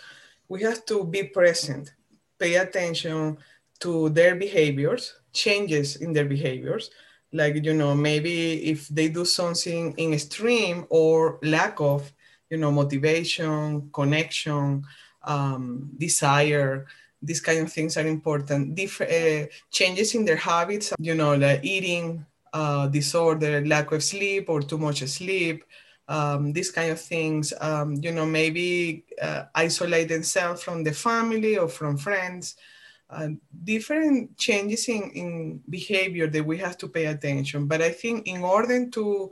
we 0.49 0.61
have 0.63 0.85
to 0.85 1.03
be 1.03 1.23
present, 1.23 1.93
pay 2.39 2.55
attention 2.55 3.37
to 3.79 4.09
their 4.09 4.35
behaviors, 4.35 5.13
changes 5.33 5.97
in 5.97 6.13
their 6.13 6.25
behaviors. 6.25 6.89
Like, 7.33 7.63
you 7.63 7.73
know, 7.73 7.93
maybe 7.93 8.63
if 8.63 8.87
they 8.87 9.09
do 9.09 9.25
something 9.25 9.93
in 9.97 10.13
extreme 10.13 10.85
or 10.89 11.39
lack 11.43 11.79
of, 11.81 12.11
you 12.49 12.57
know, 12.57 12.71
motivation, 12.71 13.89
connection, 13.91 14.83
um, 15.23 15.91
desire, 15.97 16.87
these 17.21 17.41
kind 17.41 17.59
of 17.59 17.71
things 17.71 17.97
are 17.97 18.07
important. 18.07 18.75
Different 18.75 19.11
uh, 19.11 19.47
changes 19.71 20.15
in 20.15 20.25
their 20.25 20.35
habits, 20.37 20.93
you 20.99 21.15
know, 21.15 21.35
like 21.35 21.63
eating 21.63 22.25
uh, 22.53 22.87
disorder, 22.87 23.65
lack 23.65 23.91
of 23.91 24.03
sleep 24.03 24.49
or 24.49 24.61
too 24.61 24.77
much 24.77 24.99
sleep, 25.03 25.63
um, 26.07 26.53
these 26.53 26.71
kind 26.71 26.91
of 26.91 26.99
things, 26.99 27.53
um, 27.59 27.95
you 27.95 28.11
know, 28.11 28.25
maybe 28.25 29.03
uh, 29.21 29.43
isolate 29.55 30.07
themselves 30.07 30.63
from 30.63 30.83
the 30.83 30.93
family 30.93 31.57
or 31.57 31.67
from 31.67 31.97
friends. 31.97 32.55
Uh, 33.09 33.29
different 33.63 34.37
changes 34.37 34.89
in, 34.89 35.09
in 35.11 35.61
behavior 35.69 36.27
that 36.27 36.45
we 36.45 36.57
have 36.57 36.77
to 36.77 36.87
pay 36.87 37.05
attention. 37.05 37.65
But 37.65 37.81
I 37.81 37.91
think 37.91 38.27
in 38.27 38.43
order 38.43 38.85
to 38.89 39.31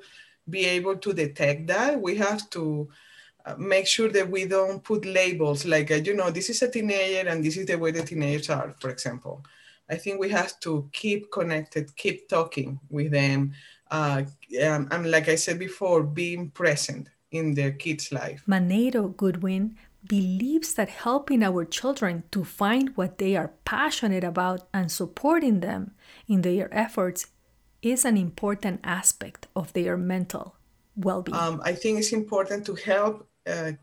be 0.50 0.66
able 0.66 0.96
to 0.98 1.14
detect 1.14 1.68
that, 1.68 2.00
we 2.00 2.16
have 2.16 2.50
to 2.52 2.88
make 3.58 3.88
sure 3.88 4.10
that 4.10 4.30
we 4.30 4.46
don't 4.46 4.84
put 4.84 5.06
labels 5.06 5.66
like, 5.66 5.92
uh, 5.92 5.96
you 5.96 6.16
know, 6.16 6.32
this 6.32 6.50
is 6.50 6.62
a 6.62 6.70
teenager 6.70 7.28
and 7.30 7.44
this 7.44 7.58
is 7.58 7.66
the 7.66 7.78
way 7.78 7.92
the 7.92 8.04
teenagers 8.04 8.50
are, 8.50 8.76
for 8.80 8.90
example. 8.90 9.44
I 9.90 9.96
think 9.96 10.20
we 10.20 10.30
have 10.30 10.60
to 10.62 10.90
keep 10.92 11.32
connected, 11.32 11.96
keep 11.96 12.28
talking 12.28 12.80
with 12.90 13.12
them, 13.12 13.54
uh, 13.92 14.24
um, 14.64 14.88
and 14.92 15.12
like 15.12 15.30
I 15.30 15.36
said 15.36 15.60
before, 15.60 16.04
being 16.04 16.50
present 16.50 17.10
in 17.32 17.54
their 17.54 17.72
kids' 17.72 18.12
life. 18.12 18.44
Maneiro 18.48 19.16
Goodwin 19.16 19.76
believes 20.08 20.74
that 20.74 20.90
helping 20.90 21.44
our 21.44 21.66
children 21.66 22.24
to 22.32 22.44
find 22.44 22.96
what 22.96 23.18
they 23.18 23.36
are 23.36 23.52
passionate 23.64 24.24
about 24.24 24.68
and 24.74 24.92
supporting 24.92 25.60
them 25.60 25.92
in 26.28 26.42
their 26.42 26.74
efforts 26.74 27.28
is 27.82 28.06
an 28.06 28.18
important 28.18 28.80
aspect 28.84 29.48
of 29.56 29.74
their 29.74 29.98
mental 29.98 30.56
well-being. 30.96 31.38
Um, 31.38 31.62
I 31.64 31.74
think 31.74 32.00
it's 32.00 32.14
important 32.14 32.66
to 32.68 32.76
help 32.76 33.28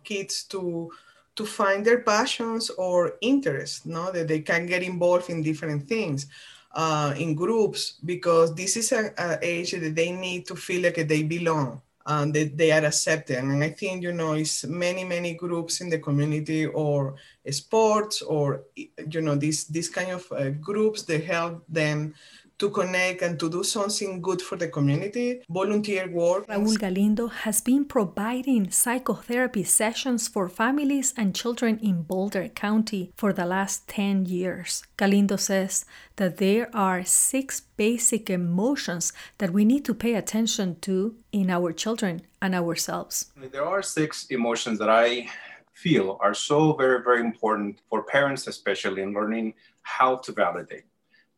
kids 0.05 0.45
to 0.45 0.91
to 1.35 1.47
find 1.47 1.85
their 1.85 2.01
passions 2.01 2.71
or 2.71 3.15
interests, 3.21 3.87
no, 3.87 4.13
that 4.13 4.29
they 4.29 4.41
can 4.41 4.67
get 4.67 4.83
involved 4.83 5.31
in 5.31 5.43
different 5.43 5.89
things 5.89 6.27
uh, 6.75 7.15
in 7.17 7.35
groups 7.35 7.95
because 8.05 8.55
this 8.55 8.77
is 8.77 8.93
an 8.93 9.39
age 9.43 9.73
that 9.73 9.95
they 9.95 10.13
need 10.13 10.47
to 10.47 10.55
feel 10.55 10.83
like 10.83 11.09
they 11.09 11.23
belong 11.23 11.81
and 12.05 12.35
that 12.35 12.57
they 12.57 12.73
are 12.73 12.85
accepted. 12.85 13.39
And 13.39 13.63
I 13.63 13.71
think, 13.71 14.03
you 14.03 14.13
know, 14.13 14.33
it's 14.33 14.65
many, 14.65 15.05
many 15.05 15.35
groups 15.35 15.81
in 15.81 15.89
the 15.89 15.99
community 15.99 16.67
or 16.67 17.15
sports 17.51 18.23
or, 18.23 18.65
you 18.75 19.21
know, 19.21 19.37
these, 19.37 19.67
these 19.67 19.89
kind 19.89 20.11
of 20.11 20.31
uh, 20.33 20.51
groups 20.51 21.03
that 21.03 21.25
help 21.25 21.65
them 21.69 22.15
to 22.63 22.71
connect 22.71 23.23
and 23.23 23.41
to 23.41 23.51
do 23.51 23.65
something 23.65 24.23
good 24.23 24.41
for 24.41 24.57
the 24.57 24.69
community, 24.69 25.43
volunteer 25.51 26.09
work. 26.09 26.47
Raul 26.47 26.79
Galindo 26.79 27.27
has 27.27 27.61
been 27.61 27.85
providing 27.85 28.71
psychotherapy 28.71 29.65
sessions 29.65 30.29
for 30.29 30.49
families 30.49 31.13
and 31.17 31.35
children 31.35 31.81
in 31.83 32.03
Boulder 32.03 32.47
County 32.49 33.13
for 33.17 33.33
the 33.33 33.47
last 33.47 33.89
10 33.89 34.27
years. 34.27 34.85
Galindo 34.97 35.35
says 35.35 35.85
that 36.15 36.37
there 36.37 36.71
are 36.73 37.05
six 37.05 37.63
basic 37.77 38.31
emotions 38.31 39.13
that 39.39 39.51
we 39.51 39.65
need 39.65 39.85
to 39.87 39.95
pay 39.95 40.15
attention 40.15 40.79
to 40.83 41.17
in 41.33 41.51
our 41.51 41.73
children 41.73 42.23
and 42.41 42.55
ourselves. 42.55 43.33
There 43.57 43.67
are 43.67 43.83
six 43.83 44.27
emotions 44.31 44.79
that 44.79 44.89
I 44.89 45.29
feel 45.73 46.17
are 46.21 46.35
so 46.35 46.75
very, 46.75 47.03
very 47.03 47.23
important 47.23 47.81
for 47.91 48.05
parents, 48.05 48.47
especially 48.47 49.03
in 49.03 49.13
learning 49.13 49.55
how 49.83 50.17
to 50.19 50.31
validate. 50.31 50.85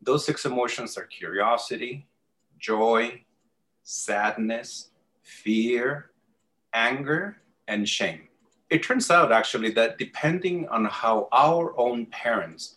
Those 0.04 0.25
six 0.25 0.44
emotions 0.44 0.99
are 0.99 1.04
curiosity, 1.04 2.06
joy, 2.58 3.23
sadness, 3.82 4.90
fear, 5.23 6.11
anger, 6.73 7.38
and 7.68 7.88
shame. 7.88 8.28
It 8.70 8.82
turns 8.82 9.11
out 9.11 9.32
actually 9.32 9.70
that 9.73 9.99
depending 9.99 10.68
on 10.68 10.84
how 10.87 11.28
our 11.32 11.78
own 11.78 12.06
parents 12.06 12.76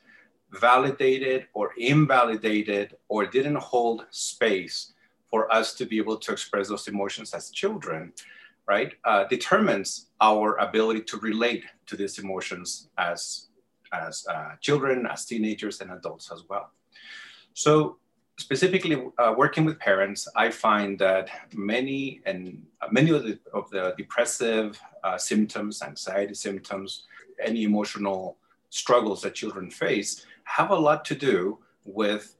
validated 0.51 1.47
or 1.53 1.73
invalidated 1.77 2.95
or 3.09 3.25
didn't 3.25 3.55
hold 3.55 4.05
space 4.11 4.93
for 5.29 5.53
us 5.53 5.73
to 5.75 5.85
be 5.85 5.97
able 5.97 6.17
to 6.17 6.31
express 6.31 6.69
those 6.69 6.87
emotions 6.87 7.33
as 7.33 7.49
children, 7.49 8.13
right, 8.67 8.93
uh, 9.03 9.25
determines 9.25 10.07
our 10.21 10.55
ability 10.57 11.01
to 11.01 11.17
relate 11.17 11.65
to 11.85 11.97
these 11.97 12.19
emotions 12.19 12.89
as, 12.97 13.47
as 13.91 14.25
uh, 14.27 14.51
children, 14.61 15.05
as 15.05 15.25
teenagers, 15.25 15.81
and 15.81 15.91
adults 15.91 16.31
as 16.31 16.43
well. 16.49 16.71
So 17.53 17.97
specifically 18.37 19.03
uh, 19.17 19.33
working 19.35 19.65
with 19.65 19.79
parents, 19.79 20.27
I 20.35 20.49
find 20.51 20.97
that 20.99 21.29
many 21.53 22.21
and 22.25 22.65
uh, 22.81 22.87
many 22.91 23.11
of 23.11 23.23
the, 23.23 23.39
of 23.53 23.69
the 23.71 23.93
depressive 23.97 24.79
uh, 25.03 25.17
symptoms, 25.17 25.81
anxiety 25.81 26.35
symptoms, 26.35 27.05
any 27.43 27.63
emotional 27.63 28.37
struggles 28.69 29.21
that 29.21 29.35
children 29.35 29.71
face 29.71 30.25
have 30.43 30.69
a 30.69 30.75
lot 30.75 31.03
to 31.05 31.15
do 31.15 31.57
with 31.85 32.35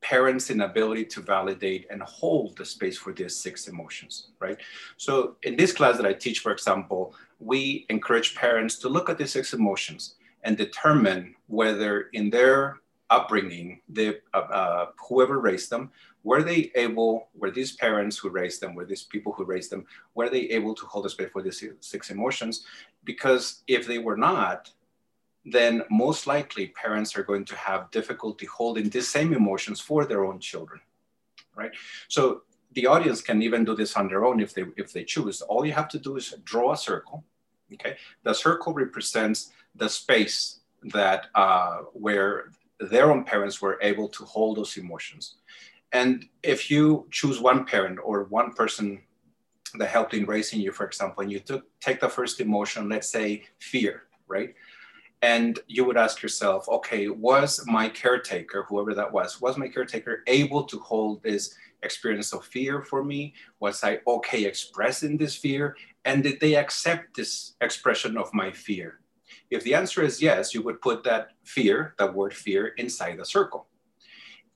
parents' 0.00 0.50
inability 0.50 1.04
to 1.04 1.20
validate 1.20 1.86
and 1.90 2.02
hold 2.02 2.56
the 2.56 2.64
space 2.64 2.96
for 2.96 3.12
these 3.12 3.34
six 3.34 3.66
emotions, 3.68 4.28
right? 4.40 4.58
So 4.96 5.36
in 5.42 5.56
this 5.56 5.72
class 5.72 5.96
that 5.96 6.06
I 6.06 6.12
teach, 6.12 6.40
for 6.40 6.52
example, 6.52 7.14
we 7.40 7.86
encourage 7.88 8.34
parents 8.34 8.76
to 8.80 8.88
look 8.88 9.10
at 9.10 9.18
these 9.18 9.32
six 9.32 9.52
emotions 9.52 10.14
and 10.44 10.56
determine 10.56 11.34
whether 11.48 12.02
in 12.12 12.30
their 12.30 12.80
upbringing, 13.10 13.80
the 13.88 14.20
uh, 14.34 14.38
uh, 14.38 14.86
whoever 15.08 15.38
raised 15.40 15.70
them, 15.70 15.90
were 16.24 16.42
they 16.42 16.72
able, 16.74 17.28
were 17.34 17.50
these 17.50 17.72
parents 17.72 18.18
who 18.18 18.28
raised 18.28 18.60
them, 18.60 18.74
were 18.74 18.84
these 18.84 19.04
people 19.04 19.32
who 19.32 19.44
raised 19.44 19.70
them, 19.70 19.86
were 20.14 20.28
they 20.28 20.42
able 20.50 20.74
to 20.74 20.86
hold 20.86 21.06
a 21.06 21.10
space 21.10 21.30
for 21.32 21.42
these 21.42 21.62
six 21.80 22.10
emotions? 22.10 22.66
Because 23.04 23.62
if 23.68 23.86
they 23.86 23.98
were 23.98 24.16
not, 24.16 24.72
then 25.44 25.82
most 25.90 26.26
likely 26.26 26.68
parents 26.68 27.16
are 27.16 27.22
going 27.22 27.44
to 27.44 27.54
have 27.54 27.90
difficulty 27.92 28.46
holding 28.46 28.88
these 28.88 29.08
same 29.08 29.32
emotions 29.32 29.80
for 29.80 30.04
their 30.04 30.24
own 30.24 30.40
children, 30.40 30.80
right? 31.54 31.70
So 32.08 32.42
the 32.72 32.86
audience 32.86 33.20
can 33.20 33.40
even 33.42 33.64
do 33.64 33.76
this 33.76 33.96
on 33.96 34.08
their 34.08 34.24
own 34.24 34.40
if 34.40 34.52
they 34.52 34.64
if 34.76 34.92
they 34.92 35.04
choose. 35.04 35.40
All 35.42 35.64
you 35.64 35.72
have 35.72 35.88
to 35.90 35.98
do 35.98 36.16
is 36.16 36.34
draw 36.44 36.72
a 36.72 36.76
circle. 36.76 37.24
Okay, 37.72 37.96
the 38.22 38.34
circle 38.34 38.74
represents 38.74 39.52
the 39.74 39.88
space 39.88 40.60
that 40.82 41.26
uh, 41.34 41.78
where 41.92 42.50
their 42.80 43.10
own 43.10 43.24
parents 43.24 43.60
were 43.60 43.78
able 43.82 44.08
to 44.08 44.24
hold 44.24 44.56
those 44.58 44.76
emotions. 44.76 45.36
And 45.92 46.26
if 46.42 46.70
you 46.70 47.06
choose 47.10 47.40
one 47.40 47.64
parent 47.64 47.98
or 48.02 48.24
one 48.24 48.52
person 48.52 49.02
that 49.74 49.88
helped 49.88 50.14
in 50.14 50.26
raising 50.26 50.60
you, 50.60 50.72
for 50.72 50.86
example, 50.86 51.22
and 51.22 51.32
you 51.32 51.40
took 51.40 51.64
take 51.80 52.00
the 52.00 52.08
first 52.08 52.40
emotion, 52.40 52.88
let's 52.88 53.08
say 53.08 53.44
fear, 53.58 54.04
right? 54.26 54.54
And 55.22 55.58
you 55.66 55.84
would 55.84 55.96
ask 55.96 56.22
yourself, 56.22 56.68
okay, 56.68 57.08
was 57.08 57.64
my 57.66 57.88
caretaker, 57.88 58.66
whoever 58.68 58.94
that 58.94 59.10
was, 59.10 59.40
was 59.40 59.56
my 59.56 59.68
caretaker 59.68 60.22
able 60.26 60.64
to 60.64 60.78
hold 60.78 61.22
this 61.22 61.54
experience 61.82 62.32
of 62.32 62.44
fear 62.44 62.82
for 62.82 63.02
me? 63.02 63.34
Was 63.60 63.82
I 63.82 64.00
okay 64.06 64.44
expressing 64.44 65.16
this 65.16 65.34
fear? 65.34 65.76
And 66.04 66.22
did 66.22 66.40
they 66.40 66.56
accept 66.56 67.16
this 67.16 67.54
expression 67.60 68.18
of 68.18 68.32
my 68.34 68.50
fear? 68.50 69.00
If 69.50 69.62
the 69.64 69.74
answer 69.74 70.02
is 70.02 70.20
yes, 70.20 70.54
you 70.54 70.62
would 70.62 70.80
put 70.80 71.04
that 71.04 71.30
fear, 71.44 71.94
that 71.98 72.14
word 72.14 72.34
fear, 72.34 72.68
inside 72.78 73.18
the 73.18 73.24
circle. 73.24 73.66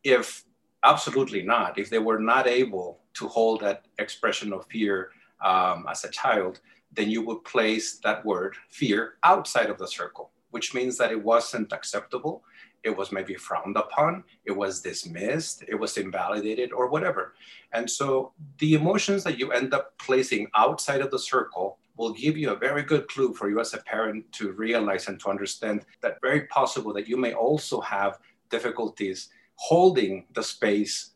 If 0.03 0.45
absolutely 0.85 1.43
not, 1.43 1.79
if 1.79 1.91
they 1.91 1.99
were 1.99 2.19
not 2.19 2.47
able 2.47 3.01
to 3.15 3.29
hold 3.29 3.61
that 3.61 3.87
expression 3.99 4.53
of 4.53 4.67
fear 4.67 5.11
um, 5.45 5.87
as 5.91 6.05
a 6.05 6.11
child, 6.11 6.61
then 6.93 7.11
you 7.11 7.23
would 7.23 7.45
place 7.45 7.99
that 8.03 8.25
word 8.25 8.57
fear 8.69 9.15
outside 9.23 9.71
of 9.71 9.79
the 9.79 9.87
circle, 9.87 10.31
which 10.51 10.75
means 10.75 10.97
that 10.99 11.13
it 11.13 11.23
wasn't 11.23 11.73
acceptable. 11.73 12.43
It 12.83 12.97
was 12.97 13.13
maybe 13.13 13.35
frowned 13.35 13.77
upon, 13.77 14.25
it 14.47 14.53
was 14.53 14.81
dismissed, 14.81 15.65
it 15.69 15.75
was 15.75 15.99
invalidated, 15.99 16.73
or 16.73 16.89
whatever. 16.89 17.35
And 17.73 17.89
so 17.89 18.33
the 18.59 18.73
emotions 18.73 19.23
that 19.25 19.39
you 19.39 19.53
end 19.53 19.75
up 19.75 19.99
placing 19.99 20.49
outside 20.57 21.03
of 21.03 21.11
the 21.11 21.19
circle 21.19 21.79
will 22.01 22.15
give 22.15 22.37
you 22.39 22.51
a 22.51 22.57
very 22.57 22.83
good 22.83 23.07
clue 23.09 23.35
for 23.35 23.51
you 23.51 23.61
as 23.61 23.75
a 23.75 23.79
parent 23.79 24.25
to 24.33 24.53
realize 24.53 25.07
and 25.09 25.21
to 25.21 25.29
understand 25.29 25.85
that 26.01 26.19
very 26.23 26.43
possible 26.47 26.95
that 26.95 27.07
you 27.07 27.19
may 27.19 27.35
also 27.35 27.79
have 27.79 28.19
difficulties 28.49 29.29
holding 29.57 30.25
the 30.33 30.43
space 30.43 31.11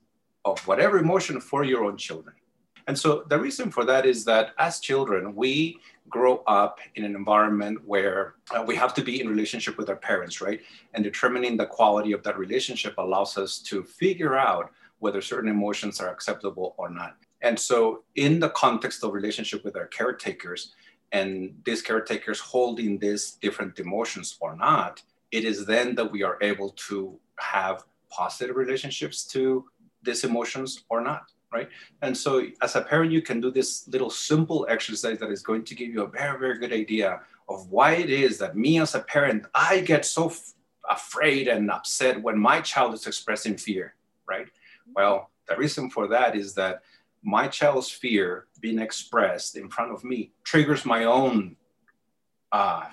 of 0.44 0.60
whatever 0.68 0.98
emotion 0.98 1.40
for 1.40 1.64
your 1.64 1.84
own 1.86 1.96
children. 1.96 2.34
And 2.86 2.98
so 2.98 3.24
the 3.30 3.38
reason 3.38 3.70
for 3.70 3.86
that 3.86 4.04
is 4.04 4.26
that 4.26 4.50
as 4.58 4.78
children, 4.78 5.34
we 5.34 5.78
grow 6.10 6.42
up 6.46 6.80
in 6.96 7.04
an 7.04 7.14
environment 7.16 7.78
where 7.86 8.34
uh, 8.54 8.62
we 8.62 8.76
have 8.76 8.92
to 8.92 9.02
be 9.02 9.22
in 9.22 9.26
relationship 9.26 9.78
with 9.78 9.88
our 9.88 9.96
parents, 9.96 10.42
right? 10.42 10.60
And 10.92 11.02
determining 11.02 11.56
the 11.56 11.64
quality 11.64 12.12
of 12.12 12.22
that 12.24 12.36
relationship 12.38 12.94
allows 12.98 13.38
us 13.38 13.58
to 13.70 13.82
figure 13.84 14.36
out 14.36 14.70
whether 14.98 15.22
certain 15.22 15.48
emotions 15.48 15.98
are 15.98 16.10
acceptable 16.10 16.74
or 16.76 16.90
not. 16.90 17.16
And 17.44 17.60
so, 17.60 18.04
in 18.16 18.40
the 18.40 18.48
context 18.48 19.04
of 19.04 19.12
relationship 19.12 19.64
with 19.64 19.76
our 19.76 19.86
caretakers, 19.86 20.72
and 21.12 21.54
these 21.66 21.82
caretakers 21.82 22.40
holding 22.40 22.98
these 22.98 23.32
different 23.32 23.78
emotions 23.78 24.36
or 24.40 24.56
not, 24.56 25.02
it 25.30 25.44
is 25.44 25.66
then 25.66 25.94
that 25.96 26.10
we 26.10 26.22
are 26.22 26.38
able 26.40 26.70
to 26.88 27.20
have 27.38 27.84
positive 28.08 28.56
relationships 28.56 29.24
to 29.26 29.66
these 30.02 30.24
emotions 30.24 30.84
or 30.88 31.02
not, 31.02 31.24
right? 31.52 31.68
And 32.00 32.16
so, 32.16 32.46
as 32.62 32.76
a 32.76 32.80
parent, 32.80 33.12
you 33.12 33.20
can 33.20 33.42
do 33.42 33.50
this 33.50 33.86
little 33.88 34.10
simple 34.10 34.66
exercise 34.70 35.18
that 35.18 35.30
is 35.30 35.42
going 35.42 35.64
to 35.64 35.74
give 35.74 35.90
you 35.90 36.02
a 36.02 36.08
very, 36.08 36.38
very 36.38 36.58
good 36.58 36.72
idea 36.72 37.20
of 37.50 37.70
why 37.70 37.92
it 37.92 38.08
is 38.08 38.38
that 38.38 38.56
me 38.56 38.80
as 38.80 38.94
a 38.94 39.00
parent, 39.00 39.44
I 39.54 39.80
get 39.80 40.06
so 40.06 40.28
f- 40.28 40.54
afraid 40.90 41.48
and 41.48 41.70
upset 41.70 42.22
when 42.22 42.38
my 42.38 42.62
child 42.62 42.94
is 42.94 43.06
expressing 43.06 43.58
fear, 43.58 43.96
right? 44.26 44.48
Well, 44.96 45.30
the 45.46 45.56
reason 45.56 45.90
for 45.90 46.06
that 46.08 46.34
is 46.36 46.54
that 46.54 46.82
my 47.24 47.48
child's 47.48 47.90
fear 47.90 48.46
being 48.60 48.78
expressed 48.78 49.56
in 49.56 49.68
front 49.68 49.90
of 49.90 50.04
me 50.04 50.32
triggers 50.44 50.84
my 50.84 51.04
own 51.04 51.56
uh, 52.52 52.84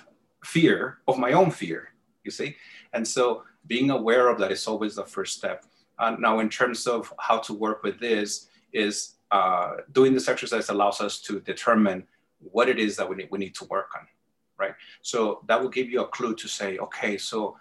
fear 0.44 1.00
of 1.08 1.20
my 1.20 1.34
own 1.34 1.52
fear, 1.52 1.90
you 2.24 2.32
see? 2.32 2.56
And 2.94 3.08
so 3.08 3.44
being 3.68 3.92
aware 3.92 4.30
of 4.30 4.40
that 4.40 4.52
is 4.52 4.66
always 4.68 4.96
the 4.96 5.06
first 5.06 5.38
step. 5.38 5.66
Uh, 6.00 6.16
now, 6.18 6.40
in 6.40 6.50
terms 6.50 6.88
of 6.88 7.14
how 7.20 7.38
to 7.40 7.54
work 7.54 7.84
with 7.84 8.00
this, 8.00 8.48
is 8.74 9.16
uh, 9.32 9.76
doing 9.92 10.14
this 10.14 10.28
exercise 10.30 10.70
allows 10.70 11.02
us 11.02 11.20
to 11.20 11.42
determine 11.42 12.08
what 12.40 12.70
it 12.70 12.80
is 12.80 12.96
that 12.96 13.08
we 13.08 13.18
need, 13.18 13.28
we 13.32 13.38
need 13.38 13.54
to 13.56 13.66
work 13.66 13.90
on, 13.96 14.08
right? 14.58 14.74
So 15.02 15.44
that 15.48 15.62
will 15.62 15.70
give 15.70 15.90
you 15.90 16.02
a 16.02 16.08
clue 16.08 16.36
to 16.36 16.48
say, 16.48 16.78
okay, 16.78 17.18
so 17.18 17.58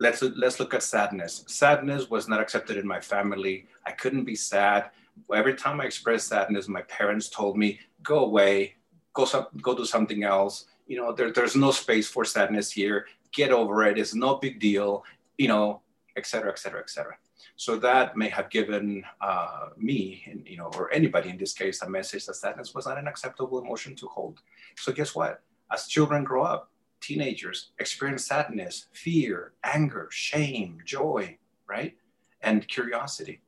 let's 0.00 0.22
let's 0.22 0.58
look 0.60 0.74
at 0.74 0.82
sadness. 0.82 1.44
Sadness 1.46 2.10
was 2.10 2.28
not 2.28 2.40
accepted 2.40 2.76
in 2.76 2.86
my 2.86 3.00
family. 3.00 3.66
I 3.86 3.92
couldn't 3.92 4.24
be 4.24 4.34
sad 4.34 4.90
every 5.34 5.54
time 5.54 5.80
I 5.80 5.84
expressed 5.84 6.28
sadness, 6.28 6.68
my 6.68 6.82
parents 6.82 7.28
told 7.28 7.56
me, 7.56 7.80
go 8.02 8.24
away, 8.24 8.74
go, 9.12 9.24
some, 9.24 9.46
go 9.62 9.74
do 9.74 9.84
something 9.84 10.24
else. 10.24 10.66
You 10.86 10.98
know, 10.98 11.12
there, 11.12 11.32
there's 11.32 11.56
no 11.56 11.70
space 11.70 12.08
for 12.08 12.24
sadness 12.24 12.70
here. 12.70 13.06
Get 13.32 13.50
over 13.50 13.84
it. 13.84 13.98
It's 13.98 14.14
no 14.14 14.36
big 14.36 14.60
deal, 14.60 15.04
you 15.38 15.48
know, 15.48 15.80
et 16.16 16.26
cetera, 16.26 16.50
et 16.50 16.58
cetera, 16.58 16.80
et 16.80 16.90
cetera. 16.90 17.16
So 17.56 17.76
that 17.76 18.16
may 18.16 18.28
have 18.28 18.50
given 18.50 19.04
uh, 19.20 19.68
me, 19.76 20.24
you 20.44 20.56
know, 20.56 20.70
or 20.76 20.92
anybody 20.92 21.30
in 21.30 21.38
this 21.38 21.52
case, 21.52 21.82
a 21.82 21.88
message 21.88 22.26
that 22.26 22.34
sadness 22.34 22.74
was 22.74 22.86
not 22.86 22.98
an 22.98 23.06
acceptable 23.06 23.60
emotion 23.60 23.94
to 23.96 24.06
hold. 24.06 24.40
So 24.76 24.92
guess 24.92 25.14
what? 25.14 25.42
As 25.72 25.86
children 25.86 26.24
grow 26.24 26.42
up, 26.42 26.70
teenagers 27.00 27.72
experience 27.78 28.26
sadness, 28.26 28.86
fear, 28.92 29.52
anger, 29.62 30.08
shame, 30.10 30.78
joy, 30.84 31.36
right? 31.68 31.96
And 32.42 32.66
curiosity 32.66 33.40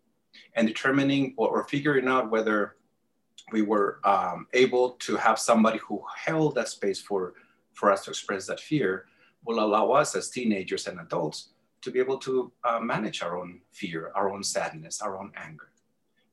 and 0.57 0.67
determining 0.67 1.35
or, 1.37 1.49
or 1.49 1.65
figuring 1.65 2.09
out 2.09 2.31
whether 2.31 2.77
we 3.53 3.63
were 3.63 4.01
um, 4.05 4.47
able 4.55 4.91
to 4.93 5.17
have 5.17 5.39
somebody 5.39 5.79
who 5.79 6.03
held 6.17 6.55
that 6.57 6.69
space 6.69 7.01
for, 7.01 7.35
for 7.75 7.93
us 7.93 8.05
to 8.05 8.11
express 8.11 8.47
that 8.47 8.59
fear 8.59 9.07
will 9.45 9.61
allow 9.61 9.93
us 9.93 10.17
as 10.17 10.29
teenagers 10.31 10.89
and 10.89 10.99
adults 10.99 11.51
to 11.83 11.91
be 11.91 12.01
able 12.01 12.19
to 12.19 12.51
uh, 12.65 12.81
manage 12.81 13.23
our 13.23 13.39
own 13.39 13.61
fear, 13.71 14.11
our 14.17 14.33
own 14.33 14.43
sadness, 14.43 15.01
our 15.01 15.17
own 15.17 15.31
anger. 15.37 15.71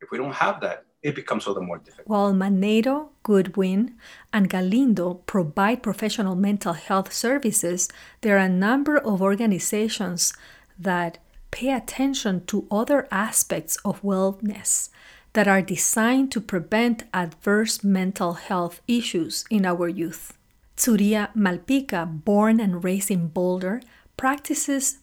If 0.01 0.09
we 0.09 0.17
don't 0.17 0.33
have 0.33 0.59
that, 0.61 0.85
it 1.03 1.15
becomes 1.15 1.45
all 1.45 1.53
the 1.53 1.61
more 1.61 1.77
difficult. 1.77 2.07
While 2.07 2.33
Manero, 2.33 3.09
Goodwin, 3.23 3.95
and 4.31 4.49
Galindo 4.49 5.15
provide 5.25 5.83
professional 5.83 6.35
mental 6.35 6.73
health 6.73 7.13
services, 7.13 7.89
there 8.21 8.37
are 8.37 8.45
a 8.45 8.49
number 8.49 8.97
of 8.97 9.21
organizations 9.21 10.33
that 10.79 11.19
pay 11.53 11.71
attention 11.71 12.43
to 12.47 12.65
other 12.71 13.07
aspects 13.11 13.77
of 13.85 14.01
wellness 14.01 14.89
that 15.33 15.47
are 15.47 15.61
designed 15.61 16.31
to 16.31 16.41
prevent 16.41 17.03
adverse 17.13 17.83
mental 17.83 18.33
health 18.33 18.81
issues 18.87 19.45
in 19.51 19.63
our 19.63 19.87
youth. 19.87 20.35
Tsuria 20.75 21.29
Malpica, 21.35 22.07
born 22.25 22.59
and 22.59 22.83
raised 22.83 23.11
in 23.11 23.27
Boulder, 23.27 23.81
practices 24.17 24.97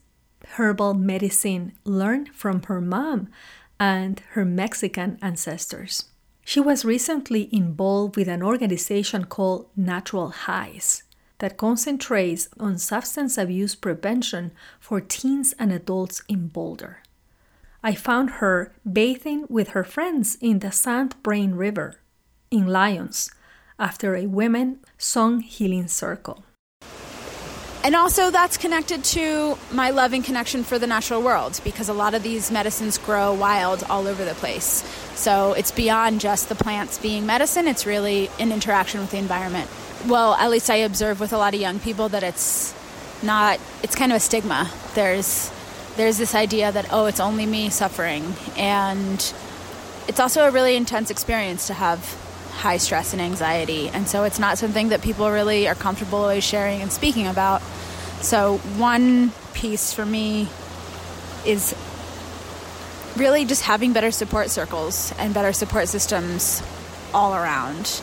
herbal 0.57 0.93
medicine 0.95 1.71
learned 1.85 2.35
from 2.35 2.63
her 2.63 2.81
mom 2.81 3.29
and 3.79 4.21
her 4.31 4.43
Mexican 4.43 5.17
ancestors. 5.21 6.05
She 6.43 6.59
was 6.59 6.83
recently 6.83 7.47
involved 7.55 8.17
with 8.17 8.27
an 8.27 8.43
organization 8.43 9.23
called 9.23 9.69
Natural 9.77 10.29
Highs 10.29 11.03
that 11.41 11.57
concentrates 11.57 12.47
on 12.59 12.77
substance 12.77 13.35
abuse 13.35 13.73
prevention 13.73 14.51
for 14.79 15.01
teens 15.01 15.55
and 15.57 15.73
adults 15.73 16.21
in 16.29 16.47
Boulder. 16.47 16.99
I 17.83 17.95
found 17.95 18.41
her 18.41 18.71
bathing 18.89 19.47
with 19.49 19.69
her 19.69 19.83
friends 19.83 20.37
in 20.39 20.59
the 20.59 20.71
St. 20.71 21.15
Vrain 21.23 21.55
River 21.55 21.95
in 22.51 22.67
Lyons 22.67 23.31
after 23.79 24.15
a 24.15 24.27
women 24.27 24.81
song 24.99 25.39
healing 25.39 25.87
circle. 25.87 26.43
And 27.83 27.95
also, 27.95 28.29
that's 28.29 28.57
connected 28.57 29.03
to 29.05 29.57
my 29.71 29.89
love 29.89 30.13
and 30.13 30.23
connection 30.23 30.63
for 30.63 30.77
the 30.77 30.85
natural 30.85 31.23
world 31.23 31.59
because 31.63 31.89
a 31.89 31.93
lot 31.93 32.13
of 32.13 32.21
these 32.21 32.51
medicines 32.51 32.99
grow 32.99 33.33
wild 33.33 33.83
all 33.89 34.05
over 34.05 34.23
the 34.23 34.35
place. 34.35 34.83
So 35.15 35.53
it's 35.53 35.71
beyond 35.71 36.21
just 36.21 36.49
the 36.49 36.55
plants 36.55 36.99
being 36.99 37.25
medicine, 37.25 37.67
it's 37.67 37.87
really 37.87 38.29
an 38.39 38.51
interaction 38.51 39.01
with 39.01 39.09
the 39.09 39.17
environment 39.17 39.67
well, 40.07 40.33
at 40.35 40.49
least 40.49 40.69
I 40.69 40.77
observe 40.77 41.19
with 41.19 41.33
a 41.33 41.37
lot 41.37 41.53
of 41.53 41.61
young 41.61 41.79
people 41.79 42.09
that 42.09 42.23
it's 42.23 42.73
not, 43.23 43.59
it's 43.83 43.95
kind 43.95 44.11
of 44.11 44.17
a 44.17 44.19
stigma. 44.19 44.69
There's, 44.95 45.51
there's 45.97 46.17
this 46.17 46.35
idea 46.35 46.71
that, 46.71 46.87
oh, 46.91 47.05
it's 47.05 47.19
only 47.19 47.45
me 47.45 47.69
suffering. 47.69 48.33
And 48.57 49.33
it's 50.07 50.19
also 50.19 50.47
a 50.47 50.51
really 50.51 50.75
intense 50.75 51.09
experience 51.09 51.67
to 51.67 51.73
have 51.73 51.99
high 52.51 52.77
stress 52.77 53.13
and 53.13 53.21
anxiety. 53.21 53.89
And 53.89 54.07
so 54.07 54.23
it's 54.23 54.39
not 54.39 54.57
something 54.57 54.89
that 54.89 55.01
people 55.01 55.29
really 55.29 55.67
are 55.67 55.75
comfortable 55.75 56.19
always 56.19 56.43
sharing 56.43 56.81
and 56.81 56.91
speaking 56.91 57.27
about. 57.27 57.61
So, 58.21 58.57
one 58.77 59.31
piece 59.53 59.93
for 59.93 60.05
me 60.05 60.47
is 61.45 61.75
really 63.17 63.45
just 63.45 63.63
having 63.63 63.93
better 63.93 64.11
support 64.11 64.49
circles 64.49 65.11
and 65.17 65.33
better 65.33 65.53
support 65.53 65.87
systems 65.87 66.61
all 67.13 67.33
around 67.33 68.01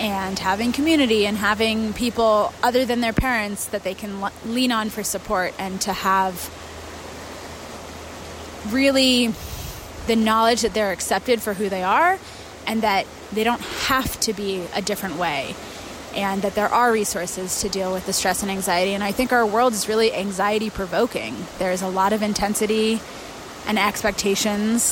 and 0.00 0.38
having 0.38 0.72
community 0.72 1.26
and 1.26 1.36
having 1.36 1.92
people 1.92 2.52
other 2.62 2.84
than 2.84 3.00
their 3.00 3.12
parents 3.12 3.66
that 3.66 3.84
they 3.84 3.94
can 3.94 4.28
lean 4.44 4.72
on 4.72 4.90
for 4.90 5.02
support 5.02 5.54
and 5.58 5.80
to 5.80 5.92
have 5.92 6.50
really 8.70 9.32
the 10.06 10.16
knowledge 10.16 10.62
that 10.62 10.74
they're 10.74 10.92
accepted 10.92 11.40
for 11.40 11.54
who 11.54 11.68
they 11.68 11.82
are 11.82 12.18
and 12.66 12.82
that 12.82 13.06
they 13.32 13.44
don't 13.44 13.60
have 13.60 14.18
to 14.20 14.32
be 14.32 14.64
a 14.74 14.82
different 14.82 15.16
way 15.16 15.54
and 16.14 16.42
that 16.42 16.54
there 16.54 16.68
are 16.68 16.92
resources 16.92 17.60
to 17.60 17.68
deal 17.68 17.92
with 17.92 18.06
the 18.06 18.12
stress 18.12 18.42
and 18.42 18.50
anxiety. 18.50 18.94
And 18.94 19.02
i 19.02 19.12
think 19.12 19.32
our 19.32 19.44
world 19.46 19.72
is 19.72 19.88
really 19.88 20.14
anxiety 20.14 20.70
provoking. 20.70 21.34
There's 21.58 21.82
a 21.82 21.88
lot 21.88 22.12
of 22.12 22.22
intensity 22.22 23.00
and 23.66 23.78
expectations. 23.78 24.82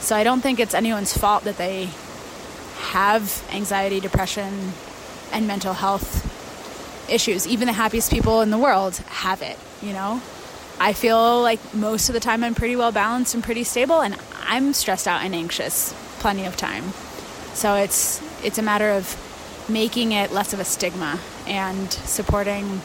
So 0.00 0.16
i 0.16 0.24
don't 0.24 0.40
think 0.40 0.60
it's 0.60 0.74
anyone's 0.74 1.16
fault 1.16 1.44
that 1.44 1.58
they 1.58 1.90
have 2.82 3.44
anxiety, 3.52 4.00
depression, 4.00 4.72
and 5.32 5.46
mental 5.46 5.72
health 5.72 6.28
issues. 7.10 7.46
Even 7.46 7.66
the 7.66 7.72
happiest 7.72 8.10
people 8.10 8.42
in 8.42 8.50
the 8.50 8.58
world 8.58 8.96
have 8.96 9.40
it, 9.40 9.58
you 9.80 9.92
know? 9.92 10.20
I 10.80 10.92
feel 10.92 11.40
like 11.40 11.60
most 11.74 12.08
of 12.08 12.12
the 12.14 12.20
time 12.20 12.42
I'm 12.42 12.54
pretty 12.54 12.76
well 12.76 12.92
balanced 12.92 13.34
and 13.34 13.44
pretty 13.44 13.64
stable, 13.64 14.00
and 14.00 14.16
I'm 14.42 14.72
stressed 14.72 15.06
out 15.06 15.22
and 15.22 15.34
anxious 15.34 15.94
plenty 16.18 16.44
of 16.44 16.56
time. 16.56 16.92
So 17.54 17.74
it's 17.76 18.20
it's 18.42 18.58
a 18.58 18.62
matter 18.62 18.90
of 18.90 19.16
making 19.68 20.12
it 20.12 20.32
less 20.32 20.52
of 20.52 20.60
a 20.60 20.64
stigma 20.64 21.20
and 21.46 21.92
supporting 21.92 22.80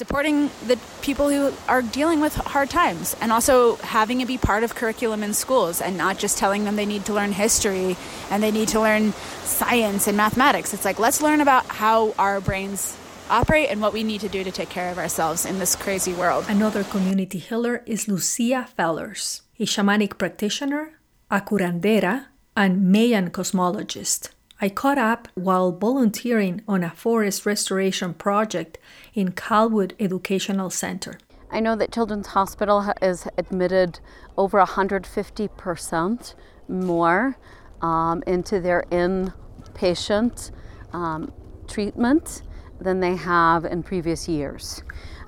supporting 0.00 0.48
the 0.66 0.78
people 1.02 1.28
who 1.28 1.52
are 1.68 1.82
dealing 1.82 2.22
with 2.22 2.34
hard 2.34 2.70
times 2.70 3.14
and 3.20 3.30
also 3.30 3.76
having 3.84 4.22
it 4.22 4.26
be 4.26 4.38
part 4.38 4.64
of 4.64 4.74
curriculum 4.74 5.22
in 5.22 5.34
schools 5.34 5.78
and 5.78 5.94
not 5.94 6.16
just 6.16 6.38
telling 6.38 6.64
them 6.64 6.74
they 6.76 6.86
need 6.86 7.04
to 7.04 7.12
learn 7.12 7.32
history 7.32 7.94
and 8.30 8.42
they 8.42 8.50
need 8.50 8.66
to 8.66 8.80
learn 8.80 9.12
science 9.44 10.08
and 10.08 10.16
mathematics. 10.16 10.72
It's 10.72 10.86
like, 10.86 10.98
let's 10.98 11.20
learn 11.20 11.42
about 11.42 11.66
how 11.66 12.14
our 12.18 12.40
brains 12.40 12.96
operate 13.28 13.68
and 13.68 13.82
what 13.82 13.92
we 13.92 14.02
need 14.02 14.22
to 14.22 14.30
do 14.30 14.42
to 14.42 14.50
take 14.50 14.70
care 14.70 14.90
of 14.90 14.96
ourselves 14.96 15.44
in 15.44 15.58
this 15.58 15.76
crazy 15.76 16.14
world. 16.14 16.46
Another 16.48 16.82
community 16.82 17.36
healer 17.36 17.82
is 17.84 18.08
Lucia 18.08 18.68
Fellers, 18.74 19.42
a 19.58 19.64
shamanic 19.66 20.16
practitioner, 20.16 20.94
a 21.30 21.42
curandera, 21.42 22.24
and 22.56 22.90
Mayan 22.90 23.28
cosmologist. 23.28 24.30
I 24.62 24.68
caught 24.68 24.98
up 24.98 25.26
while 25.34 25.72
volunteering 25.72 26.60
on 26.68 26.84
a 26.84 26.90
forest 26.90 27.46
restoration 27.46 28.12
project 28.12 28.76
in 29.14 29.32
Calwood 29.32 29.94
Educational 29.98 30.68
Center. 30.68 31.18
I 31.50 31.60
know 31.60 31.74
that 31.76 31.90
Children's 31.92 32.26
Hospital 32.26 32.92
is 33.00 33.26
admitted 33.38 34.00
over 34.36 34.62
150% 34.62 36.34
more 36.68 37.38
um, 37.80 38.22
into 38.26 38.60
their 38.60 38.84
inpatient 38.90 40.50
um, 40.92 41.32
treatment 41.66 42.42
than 42.78 43.00
they 43.00 43.16
have 43.16 43.64
in 43.64 43.82
previous 43.82 44.28
years. 44.28 44.82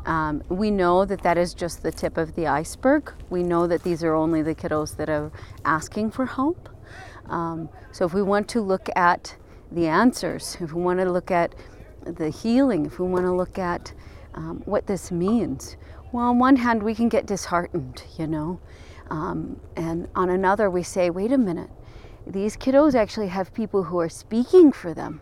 Um, 0.04 0.42
we 0.50 0.70
know 0.70 1.06
that 1.06 1.22
that 1.22 1.38
is 1.38 1.54
just 1.54 1.82
the 1.82 1.90
tip 1.90 2.18
of 2.18 2.34
the 2.34 2.48
iceberg. 2.48 3.10
We 3.30 3.42
know 3.42 3.66
that 3.66 3.82
these 3.82 4.04
are 4.04 4.14
only 4.14 4.42
the 4.42 4.54
kiddos 4.54 4.94
that 4.98 5.08
are 5.08 5.32
asking 5.64 6.10
for 6.10 6.26
help. 6.26 6.68
Um, 7.28 7.68
so 7.92 8.04
if 8.04 8.14
we 8.14 8.22
want 8.22 8.48
to 8.48 8.60
look 8.60 8.88
at 8.96 9.36
the 9.70 9.86
answers, 9.86 10.56
if 10.60 10.72
we 10.72 10.82
want 10.82 11.00
to 11.00 11.10
look 11.10 11.30
at 11.30 11.54
the 12.04 12.30
healing, 12.30 12.86
if 12.86 12.98
we 12.98 13.06
want 13.06 13.24
to 13.24 13.32
look 13.32 13.58
at 13.58 13.92
um, 14.34 14.62
what 14.64 14.86
this 14.86 15.10
means, 15.10 15.76
well, 16.12 16.26
on 16.26 16.38
one 16.38 16.56
hand, 16.56 16.82
we 16.82 16.94
can 16.94 17.08
get 17.08 17.26
disheartened, 17.26 18.02
you 18.18 18.26
know, 18.26 18.60
um, 19.10 19.60
and 19.76 20.08
on 20.14 20.30
another, 20.30 20.68
we 20.70 20.82
say, 20.82 21.10
wait 21.10 21.32
a 21.32 21.38
minute, 21.38 21.70
these 22.26 22.56
kiddos 22.56 22.94
actually 22.94 23.28
have 23.28 23.52
people 23.54 23.84
who 23.84 23.98
are 23.98 24.08
speaking 24.08 24.72
for 24.72 24.94
them, 24.94 25.20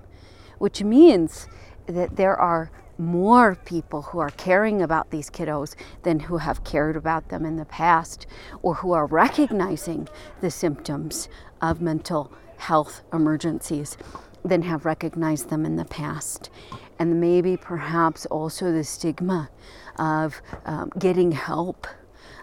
which 0.58 0.82
means 0.82 1.48
that 1.86 2.16
there 2.16 2.36
are 2.36 2.70
more 3.00 3.56
people 3.64 4.02
who 4.02 4.18
are 4.18 4.30
caring 4.30 4.82
about 4.82 5.10
these 5.10 5.30
kiddos 5.30 5.74
than 6.02 6.20
who 6.20 6.36
have 6.36 6.62
cared 6.64 6.96
about 6.96 7.28
them 7.30 7.46
in 7.46 7.56
the 7.56 7.64
past 7.64 8.26
or 8.62 8.74
who 8.74 8.92
are 8.92 9.06
recognizing 9.06 10.06
the 10.40 10.50
symptoms 10.50 11.28
of 11.62 11.80
mental 11.80 12.30
health 12.58 13.02
emergencies 13.12 13.96
than 14.44 14.62
have 14.62 14.84
recognized 14.84 15.48
them 15.48 15.64
in 15.64 15.76
the 15.76 15.84
past. 15.86 16.50
And 16.98 17.20
maybe 17.20 17.56
perhaps 17.56 18.26
also 18.26 18.70
the 18.70 18.84
stigma 18.84 19.48
of 19.96 20.40
um, 20.66 20.90
getting 20.98 21.32
help, 21.32 21.86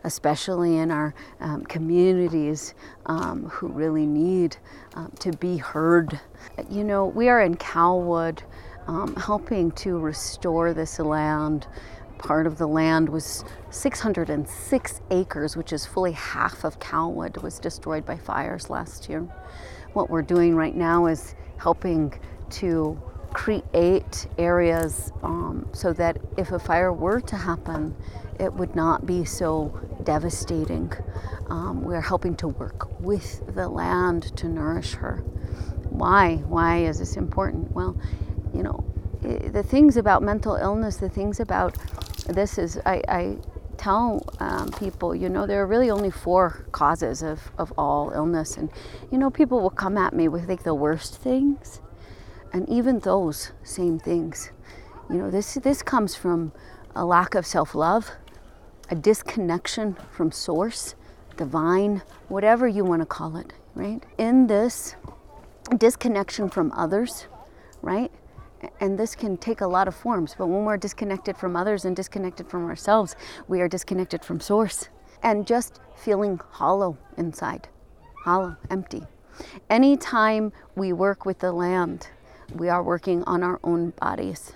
especially 0.04 0.78
in 0.78 0.90
our 0.90 1.14
um, 1.40 1.64
communities 1.66 2.74
um, 3.06 3.50
who 3.50 3.68
really 3.68 4.06
need 4.06 4.58
um, 4.96 5.12
to 5.20 5.32
be 5.34 5.58
heard. 5.58 6.20
You 6.70 6.84
know, 6.84 7.06
we 7.06 7.30
are 7.30 7.42
in 7.42 7.56
Calwood 7.56 8.44
um, 8.88 9.16
helping 9.16 9.72
to 9.72 10.00
restore 10.00 10.74
this 10.74 11.00
land. 11.00 11.68
Part 12.18 12.48
of 12.48 12.58
the 12.58 12.68
land 12.68 13.10
was 13.10 13.46
606 13.70 15.02
acres, 15.12 15.56
which 15.56 15.72
is 15.72 15.86
fully 15.86 16.14
half 16.14 16.64
of 16.64 16.80
Calwood, 16.80 17.38
was 17.38 17.60
destroyed 17.60 18.06
by 18.06 18.18
fires 18.18 18.70
last 18.70 19.08
year. 19.08 19.22
What 19.94 20.10
we're 20.10 20.24
doing 20.24 20.56
right 20.56 20.76
now 20.76 21.06
is 21.06 21.36
helping 21.58 22.20
to 22.50 23.00
create 23.34 24.28
areas 24.38 25.12
um, 25.22 25.68
so 25.74 25.94
that 25.94 26.18
if 26.38 26.52
a 26.52 26.60
fire 26.60 26.92
were 26.92 27.20
to 27.22 27.36
happen, 27.36 27.96
it 28.40 28.52
would 28.54 28.76
not 28.76 29.06
be 29.06 29.26
so 29.26 29.80
devastating. 30.04 30.92
Um, 31.50 31.84
we're 31.84 32.02
helping 32.02 32.36
to 32.38 32.48
work 32.48 33.00
with 33.00 33.44
the 33.54 33.68
land 33.68 34.36
to 34.38 34.48
nourish 34.48 34.94
her. 34.94 35.18
Why? 35.90 36.38
Why 36.48 36.80
is 36.80 37.00
this 37.00 37.18
important? 37.18 37.72
Well, 37.72 38.00
you 38.54 38.64
know, 38.64 38.84
the 39.22 39.64
things 39.64 39.98
about 39.98 40.24
mental 40.24 40.56
illness, 40.56 40.98
the 40.98 41.10
things 41.10 41.40
about 41.40 41.76
this 42.28 42.58
is, 42.58 42.80
I, 42.86 43.02
I 43.08 43.38
tell 43.78 44.24
um, 44.40 44.72
people, 44.72 45.16
you 45.16 45.30
know, 45.30 45.46
there 45.46 45.62
are 45.62 45.68
really 45.68 45.90
only 45.90 46.12
four 46.12 46.66
causes 46.72 47.22
of, 47.22 47.52
of 47.58 47.72
all 47.78 48.12
illness. 48.12 48.58
And, 48.58 48.70
you 49.12 49.18
know, 49.18 49.30
people 49.30 49.62
will 49.62 49.70
come 49.70 49.98
at 49.98 50.14
me 50.14 50.28
with 50.28 50.50
like 50.50 50.64
the 50.64 50.74
worst 50.74 51.18
things. 51.18 51.82
And 52.54 52.68
even 52.70 53.00
those 53.00 53.52
same 53.64 54.00
things, 54.00 54.52
you 55.10 55.18
know, 55.18 55.30
this, 55.30 55.56
this 55.56 55.82
comes 55.84 56.16
from 56.16 56.52
a 56.96 57.06
lack 57.06 57.36
of 57.36 57.46
self 57.46 57.76
love, 57.76 58.12
a 58.90 58.96
disconnection 58.96 59.96
from 60.12 60.32
source, 60.32 60.96
divine, 61.36 62.02
whatever 62.28 62.68
you 62.68 62.84
want 62.84 63.02
to 63.02 63.06
call 63.06 63.38
it, 63.38 63.54
right? 63.76 64.04
In 64.18 64.48
this 64.48 64.96
disconnection 65.78 66.50
from 66.50 66.72
others, 66.72 67.28
right? 67.82 68.12
And 68.80 68.98
this 68.98 69.16
can 69.16 69.38
take 69.38 69.62
a 69.62 69.68
lot 69.68 69.88
of 69.88 69.96
forms, 69.96 70.36
but 70.38 70.48
when 70.48 70.66
we're 70.66 70.78
disconnected 70.78 71.38
from 71.38 71.56
others 71.56 71.86
and 71.86 71.96
disconnected 71.96 72.50
from 72.50 72.66
ourselves, 72.66 73.16
we 73.48 73.62
are 73.62 73.68
disconnected 73.68 74.24
from 74.24 74.40
source 74.40 74.90
and 75.24 75.48
just 75.48 75.80
feeling 75.96 76.40
hollow 76.52 76.98
inside, 77.18 77.68
hollow, 78.24 78.56
empty. 78.70 79.04
Anytime 79.70 80.52
we 80.76 80.94
work 80.94 81.26
with 81.26 81.40
the 81.40 81.52
land, 81.52 82.08
we 82.56 82.70
are 82.70 82.84
working 82.84 83.24
on 83.24 83.44
our 83.44 83.60
own 83.64 83.92
bodies. 84.00 84.54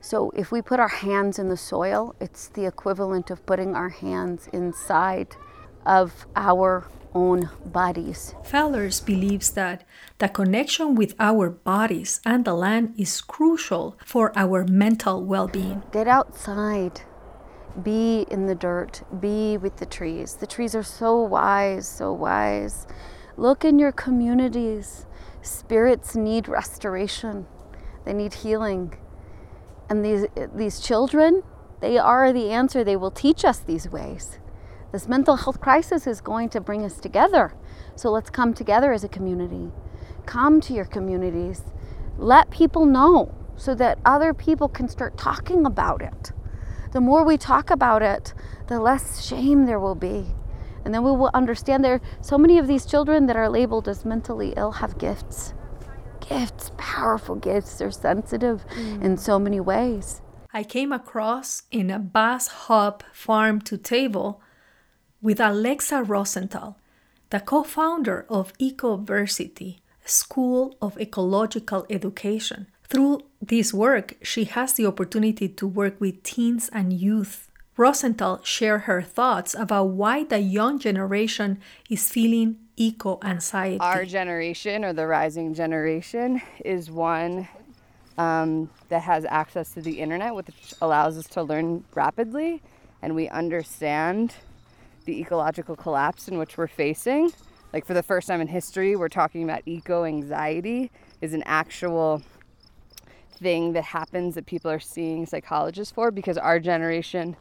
So 0.00 0.30
if 0.34 0.52
we 0.52 0.62
put 0.62 0.80
our 0.80 0.88
hands 0.88 1.38
in 1.38 1.48
the 1.48 1.56
soil, 1.56 2.14
it's 2.20 2.48
the 2.48 2.66
equivalent 2.66 3.30
of 3.30 3.44
putting 3.46 3.74
our 3.74 3.88
hands 3.88 4.48
inside 4.52 5.36
of 5.84 6.26
our 6.36 6.86
own 7.14 7.50
bodies. 7.64 8.34
Fellers 8.44 9.00
believes 9.00 9.50
that 9.52 9.84
the 10.18 10.28
connection 10.28 10.94
with 10.94 11.14
our 11.18 11.50
bodies 11.50 12.20
and 12.24 12.44
the 12.44 12.54
land 12.54 12.94
is 12.96 13.20
crucial 13.20 13.96
for 14.04 14.32
our 14.36 14.64
mental 14.64 15.24
well 15.24 15.48
being. 15.48 15.82
Get 15.92 16.08
outside, 16.08 17.02
be 17.82 18.26
in 18.30 18.46
the 18.46 18.54
dirt, 18.54 19.02
be 19.20 19.56
with 19.56 19.76
the 19.76 19.86
trees. 19.86 20.34
The 20.34 20.46
trees 20.46 20.74
are 20.74 20.82
so 20.82 21.20
wise, 21.20 21.88
so 21.88 22.12
wise. 22.12 22.86
Look 23.36 23.64
in 23.64 23.78
your 23.78 23.92
communities. 23.92 25.06
Spirits 25.42 26.16
need 26.16 26.48
restoration, 26.48 27.46
they 28.04 28.12
need 28.12 28.34
healing. 28.34 28.98
And 29.88 30.04
these, 30.04 30.26
these 30.54 30.80
children, 30.80 31.42
they 31.80 31.96
are 31.96 32.32
the 32.32 32.50
answer. 32.50 32.84
They 32.84 32.96
will 32.96 33.10
teach 33.10 33.44
us 33.44 33.58
these 33.60 33.88
ways. 33.88 34.38
This 34.90 35.06
mental 35.06 35.36
health 35.36 35.60
crisis 35.60 36.06
is 36.06 36.20
going 36.20 36.48
to 36.50 36.60
bring 36.60 36.84
us 36.84 36.98
together. 36.98 37.54
So 37.94 38.10
let's 38.10 38.30
come 38.30 38.54
together 38.54 38.92
as 38.92 39.04
a 39.04 39.08
community. 39.08 39.70
Come 40.24 40.60
to 40.62 40.72
your 40.72 40.86
communities. 40.86 41.62
Let 42.16 42.50
people 42.50 42.86
know 42.86 43.34
so 43.56 43.74
that 43.74 43.98
other 44.04 44.32
people 44.32 44.68
can 44.68 44.88
start 44.88 45.18
talking 45.18 45.66
about 45.66 46.00
it. 46.00 46.32
The 46.92 47.00
more 47.00 47.22
we 47.22 47.36
talk 47.36 47.70
about 47.70 48.02
it, 48.02 48.32
the 48.68 48.80
less 48.80 49.26
shame 49.26 49.66
there 49.66 49.80
will 49.80 49.94
be. 49.94 50.26
And 50.84 50.94
then 50.94 51.02
we 51.02 51.10
will 51.10 51.30
understand 51.34 51.84
there 51.84 52.00
so 52.22 52.38
many 52.38 52.56
of 52.56 52.66
these 52.66 52.86
children 52.86 53.26
that 53.26 53.36
are 53.36 53.50
labeled 53.50 53.88
as 53.88 54.06
mentally 54.06 54.54
ill 54.56 54.72
have 54.72 54.96
gifts. 54.96 55.52
Gifts, 56.26 56.70
powerful 56.78 57.34
gifts. 57.34 57.76
They're 57.76 57.90
sensitive 57.90 58.64
mm. 58.68 59.02
in 59.02 59.18
so 59.18 59.38
many 59.38 59.60
ways. 59.60 60.22
I 60.52 60.62
came 60.64 60.92
across 60.92 61.64
in 61.70 61.90
a 61.90 61.98
bus 61.98 62.48
hop 62.48 63.04
farm 63.12 63.60
to 63.62 63.76
table 63.76 64.40
with 65.20 65.40
Alexa 65.40 66.02
Rosenthal, 66.02 66.76
the 67.30 67.40
co 67.40 67.62
founder 67.62 68.24
of 68.28 68.52
Ecoversity, 68.58 69.78
a 70.04 70.08
school 70.08 70.76
of 70.80 70.98
ecological 70.98 71.86
education. 71.90 72.66
Through 72.88 73.22
this 73.42 73.74
work, 73.74 74.14
she 74.22 74.44
has 74.44 74.72
the 74.74 74.86
opportunity 74.86 75.48
to 75.48 75.66
work 75.66 76.00
with 76.00 76.22
teens 76.22 76.70
and 76.72 76.92
youth. 76.92 77.50
Rosenthal 77.76 78.40
shared 78.42 78.82
her 78.82 79.02
thoughts 79.02 79.54
about 79.54 79.90
why 79.90 80.24
the 80.24 80.40
young 80.40 80.78
generation 80.78 81.60
is 81.90 82.08
feeling 82.08 82.56
eco 82.76 83.18
anxiety. 83.22 83.78
Our 83.80 84.04
generation, 84.04 84.84
or 84.84 84.92
the 84.92 85.06
rising 85.06 85.54
generation, 85.54 86.40
is 86.64 86.90
one 86.90 87.46
um, 88.16 88.70
that 88.88 89.02
has 89.02 89.24
access 89.26 89.74
to 89.74 89.82
the 89.82 90.00
internet, 90.00 90.34
which 90.34 90.48
allows 90.80 91.18
us 91.18 91.26
to 91.28 91.42
learn 91.42 91.84
rapidly, 91.94 92.62
and 93.02 93.14
we 93.14 93.28
understand 93.28 94.34
the 95.08 95.20
ecological 95.20 95.74
collapse 95.74 96.28
in 96.28 96.36
which 96.36 96.58
we're 96.58 96.66
facing. 96.66 97.32
Like, 97.72 97.86
for 97.86 97.94
the 97.94 98.02
first 98.02 98.28
time 98.28 98.42
in 98.42 98.46
history, 98.46 98.94
we're 98.94 99.08
talking 99.08 99.42
about 99.42 99.62
eco 99.64 100.04
anxiety 100.04 100.90
is 101.22 101.32
an 101.32 101.42
actual 101.46 102.22
thing 103.38 103.72
that 103.72 103.84
happens 103.84 104.34
that 104.34 104.44
people 104.44 104.70
are 104.70 104.78
seeing 104.78 105.24
psychologists 105.24 105.92
for 105.92 106.10
because 106.10 106.36
our 106.36 106.60
generation 106.60 107.36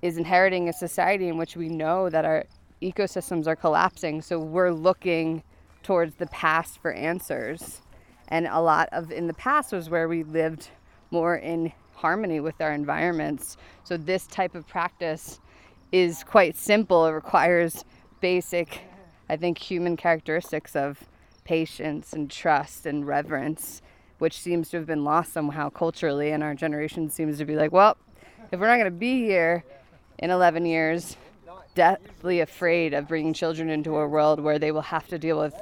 is 0.00 0.16
inheriting 0.16 0.70
a 0.70 0.72
society 0.72 1.28
in 1.28 1.36
which 1.36 1.56
we 1.56 1.68
know 1.68 2.08
that 2.08 2.24
our 2.24 2.46
ecosystems 2.80 3.46
are 3.46 3.56
collapsing. 3.56 4.22
So 4.22 4.38
we're 4.38 4.72
looking 4.72 5.42
towards 5.82 6.14
the 6.14 6.28
past 6.28 6.80
for 6.80 6.92
answers. 6.94 7.82
And 8.28 8.46
a 8.46 8.60
lot 8.60 8.88
of 8.92 9.12
in 9.12 9.26
the 9.26 9.34
past 9.34 9.72
was 9.72 9.90
where 9.90 10.08
we 10.08 10.22
lived 10.22 10.70
more 11.10 11.36
in 11.36 11.70
harmony 11.96 12.40
with 12.40 12.58
our 12.62 12.72
environments. 12.72 13.58
So 13.84 13.98
this 13.98 14.26
type 14.26 14.54
of 14.54 14.66
practice 14.66 15.40
is 15.92 16.24
quite 16.24 16.56
simple. 16.56 17.06
It 17.06 17.12
requires 17.12 17.84
basic, 18.20 18.82
I 19.28 19.36
think, 19.36 19.58
human 19.58 19.96
characteristics 19.96 20.76
of 20.76 21.02
patience 21.44 22.12
and 22.12 22.30
trust 22.30 22.86
and 22.86 23.06
reverence 23.06 23.82
which 24.18 24.38
seems 24.38 24.68
to 24.70 24.76
have 24.76 24.86
been 24.86 25.04
lost 25.04 25.32
somehow 25.32 25.70
culturally. 25.70 26.30
And 26.32 26.42
our 26.42 26.54
generation 26.54 27.10
seems 27.10 27.38
to 27.38 27.44
be 27.44 27.56
like, 27.56 27.72
well, 27.72 27.96
if 28.50 28.60
we're 28.60 28.66
not 28.66 28.76
going 28.76 28.86
to 28.86 28.90
be 28.90 29.22
here 29.22 29.64
in 30.18 30.30
11 30.30 30.66
years, 30.66 31.16
deathly 31.74 32.40
afraid 32.40 32.94
of 32.94 33.06
bringing 33.06 33.32
children 33.32 33.70
into 33.70 33.96
a 33.96 34.06
world 34.06 34.40
where 34.40 34.58
they 34.58 34.72
will 34.72 34.82
have 34.82 35.06
to 35.08 35.18
deal 35.18 35.38
with 35.38 35.54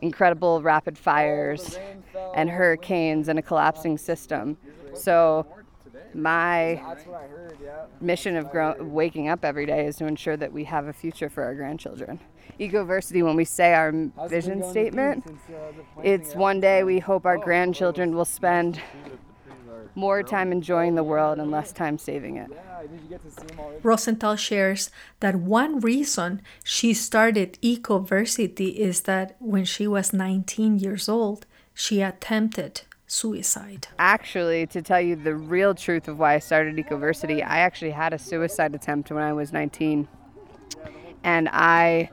incredible 0.00 0.62
rapid 0.62 0.96
fires 0.96 1.78
and 2.34 2.48
hurricanes 2.48 3.28
and 3.28 3.38
a 3.38 3.42
collapsing 3.42 3.98
system. 3.98 4.56
So, 4.94 5.46
my 6.16 6.82
mission 8.00 8.36
of 8.36 8.50
grow- 8.50 8.76
waking 8.80 9.28
up 9.28 9.44
every 9.44 9.66
day 9.66 9.86
is 9.86 9.96
to 9.96 10.06
ensure 10.06 10.36
that 10.36 10.52
we 10.52 10.64
have 10.64 10.86
a 10.86 10.92
future 10.92 11.28
for 11.28 11.44
our 11.44 11.54
grandchildren. 11.54 12.18
Ecoversity, 12.58 13.22
when 13.22 13.36
we 13.36 13.44
say 13.44 13.74
our 13.74 13.92
vision 14.28 14.62
statement, 14.62 15.24
it's 16.02 16.34
one 16.34 16.60
day 16.60 16.82
we 16.84 16.98
hope 16.98 17.26
our 17.26 17.36
grandchildren 17.36 18.14
will 18.14 18.24
spend 18.24 18.80
more 19.94 20.22
time 20.22 20.52
enjoying 20.52 20.94
the 20.94 21.02
world 21.02 21.38
and 21.38 21.50
less 21.50 21.72
time 21.72 21.98
saving 21.98 22.36
it. 22.36 22.50
Rosenthal 23.82 24.36
shares 24.36 24.90
that 25.20 25.36
one 25.36 25.80
reason 25.80 26.42
she 26.62 26.92
started 26.94 27.58
Ecoversity 27.62 28.74
is 28.74 29.02
that 29.02 29.36
when 29.38 29.64
she 29.64 29.86
was 29.86 30.12
19 30.12 30.78
years 30.78 31.08
old, 31.08 31.46
she 31.74 32.02
attempted 32.02 32.82
suicide. 33.06 33.88
Actually, 33.98 34.66
to 34.66 34.82
tell 34.82 35.00
you 35.00 35.16
the 35.16 35.34
real 35.34 35.74
truth 35.74 36.08
of 36.08 36.18
why 36.18 36.34
I 36.34 36.38
started 36.38 36.76
Ecoversity, 36.76 37.38
I 37.38 37.58
actually 37.58 37.92
had 37.92 38.12
a 38.12 38.18
suicide 38.18 38.74
attempt 38.74 39.10
when 39.10 39.22
I 39.22 39.32
was 39.32 39.52
19. 39.52 40.08
And 41.22 41.48
I 41.50 42.10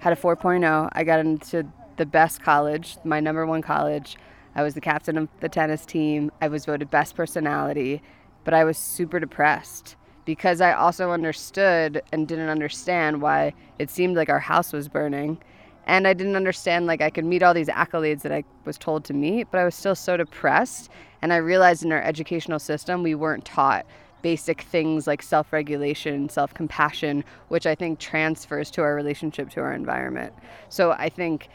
had 0.00 0.12
a 0.12 0.16
4.0. 0.16 0.88
I 0.92 1.04
got 1.04 1.20
into 1.20 1.66
the 1.96 2.06
best 2.06 2.42
college, 2.42 2.96
my 3.04 3.20
number 3.20 3.46
one 3.46 3.62
college. 3.62 4.16
I 4.54 4.62
was 4.62 4.74
the 4.74 4.80
captain 4.80 5.16
of 5.16 5.28
the 5.40 5.48
tennis 5.48 5.86
team. 5.86 6.32
I 6.40 6.48
was 6.48 6.64
voted 6.64 6.90
best 6.90 7.14
personality, 7.14 8.02
but 8.44 8.54
I 8.54 8.64
was 8.64 8.78
super 8.78 9.20
depressed 9.20 9.96
because 10.24 10.60
I 10.60 10.72
also 10.72 11.10
understood 11.10 12.02
and 12.12 12.26
didn't 12.26 12.48
understand 12.48 13.22
why 13.22 13.52
it 13.78 13.90
seemed 13.90 14.16
like 14.16 14.28
our 14.28 14.40
house 14.40 14.72
was 14.72 14.88
burning. 14.88 15.38
And 15.86 16.06
I 16.06 16.12
didn't 16.12 16.36
understand 16.36 16.86
like 16.86 17.00
I 17.00 17.10
could 17.10 17.24
meet 17.24 17.42
all 17.42 17.54
these 17.54 17.68
accolades 17.68 18.22
that 18.22 18.32
I 18.32 18.44
was 18.64 18.78
told 18.78 19.04
to 19.06 19.12
meet, 19.12 19.48
but 19.50 19.58
I 19.58 19.64
was 19.64 19.74
still 19.74 19.94
so 19.94 20.16
depressed. 20.16 20.90
And 21.22 21.32
I 21.32 21.36
realized 21.36 21.84
in 21.84 21.92
our 21.92 22.02
educational 22.02 22.58
system, 22.58 23.02
we 23.02 23.14
weren't 23.14 23.44
taught 23.44 23.86
basic 24.22 24.62
things 24.62 25.06
like 25.06 25.22
self 25.22 25.52
regulation, 25.52 26.28
self 26.28 26.54
compassion, 26.54 27.24
which 27.48 27.66
I 27.66 27.74
think 27.74 27.98
transfers 27.98 28.70
to 28.72 28.82
our 28.82 28.94
relationship 28.94 29.50
to 29.50 29.60
our 29.60 29.72
environment. 29.72 30.32
So 30.68 30.92
I 30.92 31.08
think 31.08 31.48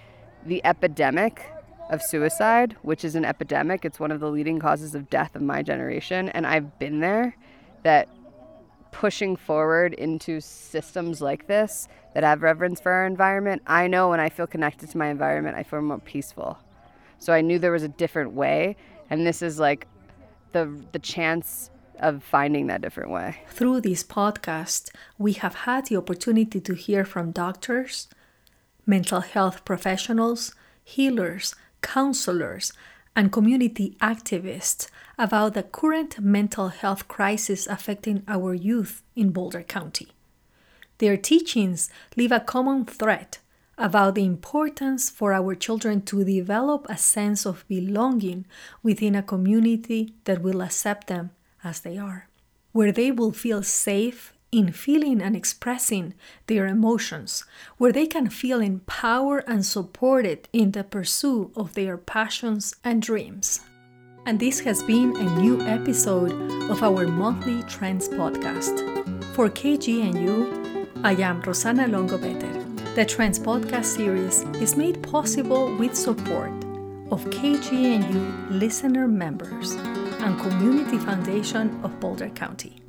the 0.45 0.63
epidemic 0.65 1.45
of 1.89 2.01
suicide, 2.01 2.75
which 2.81 3.05
is 3.05 3.15
an 3.15 3.25
epidemic, 3.25 3.85
it's 3.85 3.99
one 3.99 4.11
of 4.11 4.19
the 4.19 4.29
leading 4.29 4.59
causes 4.59 4.95
of 4.95 5.09
death 5.09 5.35
of 5.35 5.41
my 5.41 5.61
generation. 5.61 6.29
And 6.29 6.45
I've 6.47 6.77
been 6.79 6.99
there, 6.99 7.35
that 7.83 8.09
pushing 8.95 9.35
forward 9.35 9.93
into 9.93 10.39
systems 10.39 11.19
like 11.19 11.47
this 11.47 11.89
that 12.13 12.23
have 12.23 12.41
reverence 12.41 12.79
for 12.79 12.93
our 12.93 13.05
environment, 13.05 13.61
I 13.67 13.87
know 13.87 14.09
when 14.09 14.21
I 14.21 14.29
feel 14.29 14.47
connected 14.47 14.89
to 14.91 14.97
my 14.97 15.07
environment, 15.07 15.57
I 15.57 15.63
feel 15.63 15.81
more 15.81 15.99
peaceful. 15.99 16.57
So 17.19 17.33
I 17.33 17.41
knew 17.41 17.59
there 17.59 17.73
was 17.73 17.83
a 17.83 17.89
different 17.89 18.31
way. 18.31 18.77
And 19.09 19.27
this 19.27 19.41
is 19.41 19.59
like 19.59 19.85
the, 20.53 20.81
the 20.93 20.99
chance 20.99 21.71
of 21.99 22.23
finding 22.23 22.67
that 22.67 22.81
different 22.81 23.11
way. 23.11 23.41
Through 23.49 23.81
this 23.81 24.01
podcast, 24.01 24.91
we 25.17 25.33
have 25.33 25.55
had 25.55 25.87
the 25.87 25.97
opportunity 25.97 26.61
to 26.61 26.73
hear 26.73 27.03
from 27.03 27.31
doctors, 27.31 28.07
mental 28.85 29.19
health 29.19 29.65
professionals, 29.65 30.55
healers, 30.85 31.53
counselors, 31.81 32.71
and 33.15 33.31
community 33.31 33.95
activists 34.01 34.87
about 35.17 35.53
the 35.53 35.63
current 35.63 36.19
mental 36.19 36.67
health 36.69 37.07
crisis 37.07 37.67
affecting 37.67 38.23
our 38.27 38.53
youth 38.53 39.01
in 39.15 39.29
Boulder 39.29 39.63
County. 39.63 40.09
Their 40.97 41.17
teachings 41.17 41.89
leave 42.17 42.31
a 42.31 42.39
common 42.39 42.85
thread 42.85 43.37
about 43.77 44.15
the 44.15 44.23
importance 44.23 45.09
for 45.09 45.33
our 45.33 45.55
children 45.55 46.01
to 46.01 46.23
develop 46.23 46.85
a 46.89 46.97
sense 46.97 47.45
of 47.45 47.65
belonging 47.67 48.45
within 48.81 49.15
a 49.15 49.23
community 49.23 50.13
that 50.23 50.41
will 50.41 50.61
accept 50.61 51.07
them 51.07 51.31
as 51.63 51.81
they 51.81 51.97
are, 51.97 52.29
where 52.71 52.91
they 52.91 53.11
will 53.11 53.31
feel 53.31 53.63
safe 53.63 54.33
in 54.55 54.71
feeling 54.71 55.21
and 55.21 55.35
expressing 55.35 56.13
their 56.47 56.65
emotions, 56.65 57.43
where 57.77 57.91
they 57.91 58.07
can 58.07 58.29
feel 58.29 58.61
empowered 58.61 59.43
and 59.47 59.65
supported 59.65 60.47
in 60.53 60.71
the 60.71 60.83
pursuit 60.83 61.51
of 61.57 61.73
their 61.73 61.97
passions 61.97 62.73
and 62.81 63.01
dreams. 63.01 63.59
And 64.25 64.39
this 64.39 64.61
has 64.61 64.81
been 64.81 65.13
a 65.17 65.39
new 65.41 65.59
episode 65.61 66.31
of 66.71 66.81
our 66.81 67.05
monthly 67.05 67.63
Trends 67.63 68.07
podcast. 68.07 68.79
For 69.35 69.49
KGNU, 69.49 71.03
I 71.03 71.11
am 71.21 71.41
Rosana 71.41 71.91
Longo 71.91 72.17
Better. 72.17 72.63
The 72.95 73.05
Trends 73.05 73.37
podcast 73.37 73.85
series 73.85 74.43
is 74.63 74.77
made 74.77 75.03
possible 75.03 75.75
with 75.75 75.95
support 75.95 76.51
of 77.11 77.25
KGNU 77.25 78.51
listener 78.51 79.05
members 79.05 79.73
and 80.23 80.39
Community 80.39 80.97
Foundation 80.97 81.77
of 81.83 81.99
Boulder 81.99 82.29
County. 82.29 82.84